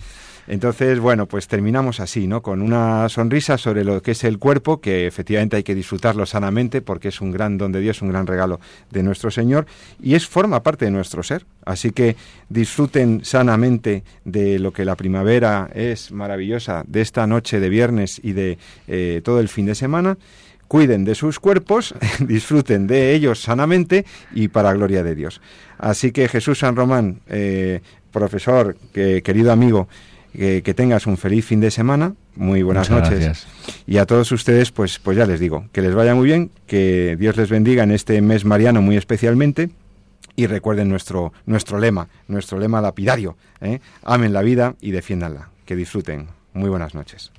[0.47, 2.41] Entonces, bueno, pues terminamos así, ¿no?
[2.41, 6.81] Con una sonrisa sobre lo que es el cuerpo, que efectivamente hay que disfrutarlo sanamente
[6.81, 9.65] porque es un gran don de Dios, un gran regalo de nuestro Señor
[10.01, 11.45] y es forma parte de nuestro ser.
[11.65, 12.15] Así que
[12.47, 18.33] disfruten sanamente de lo que la primavera es maravillosa, de esta noche de viernes y
[18.33, 20.17] de eh, todo el fin de semana
[20.67, 25.41] cuiden de sus cuerpos, disfruten de ellos sanamente y para gloria de Dios.
[25.77, 27.81] Así que Jesús San Román, eh,
[28.11, 29.87] profesor, querido amigo,
[30.31, 33.45] que tengas un feliz fin de semana, muy buenas noches.
[33.85, 37.17] Y a todos ustedes, pues, pues ya les digo, que les vaya muy bien, que
[37.19, 39.69] Dios les bendiga en este mes mariano muy especialmente.
[40.35, 43.81] Y recuerden nuestro, nuestro lema, nuestro lema lapidario, ¿eh?
[44.03, 45.49] amen la vida y defiéndanla.
[45.65, 46.38] Que disfruten.
[46.53, 47.31] Muy buenas noches.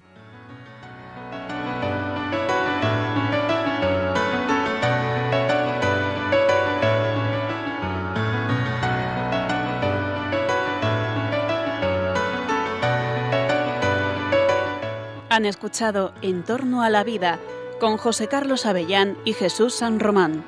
[15.32, 17.38] Han escuchado En torno a la vida
[17.78, 20.44] con José Carlos Avellán y Jesús San Román.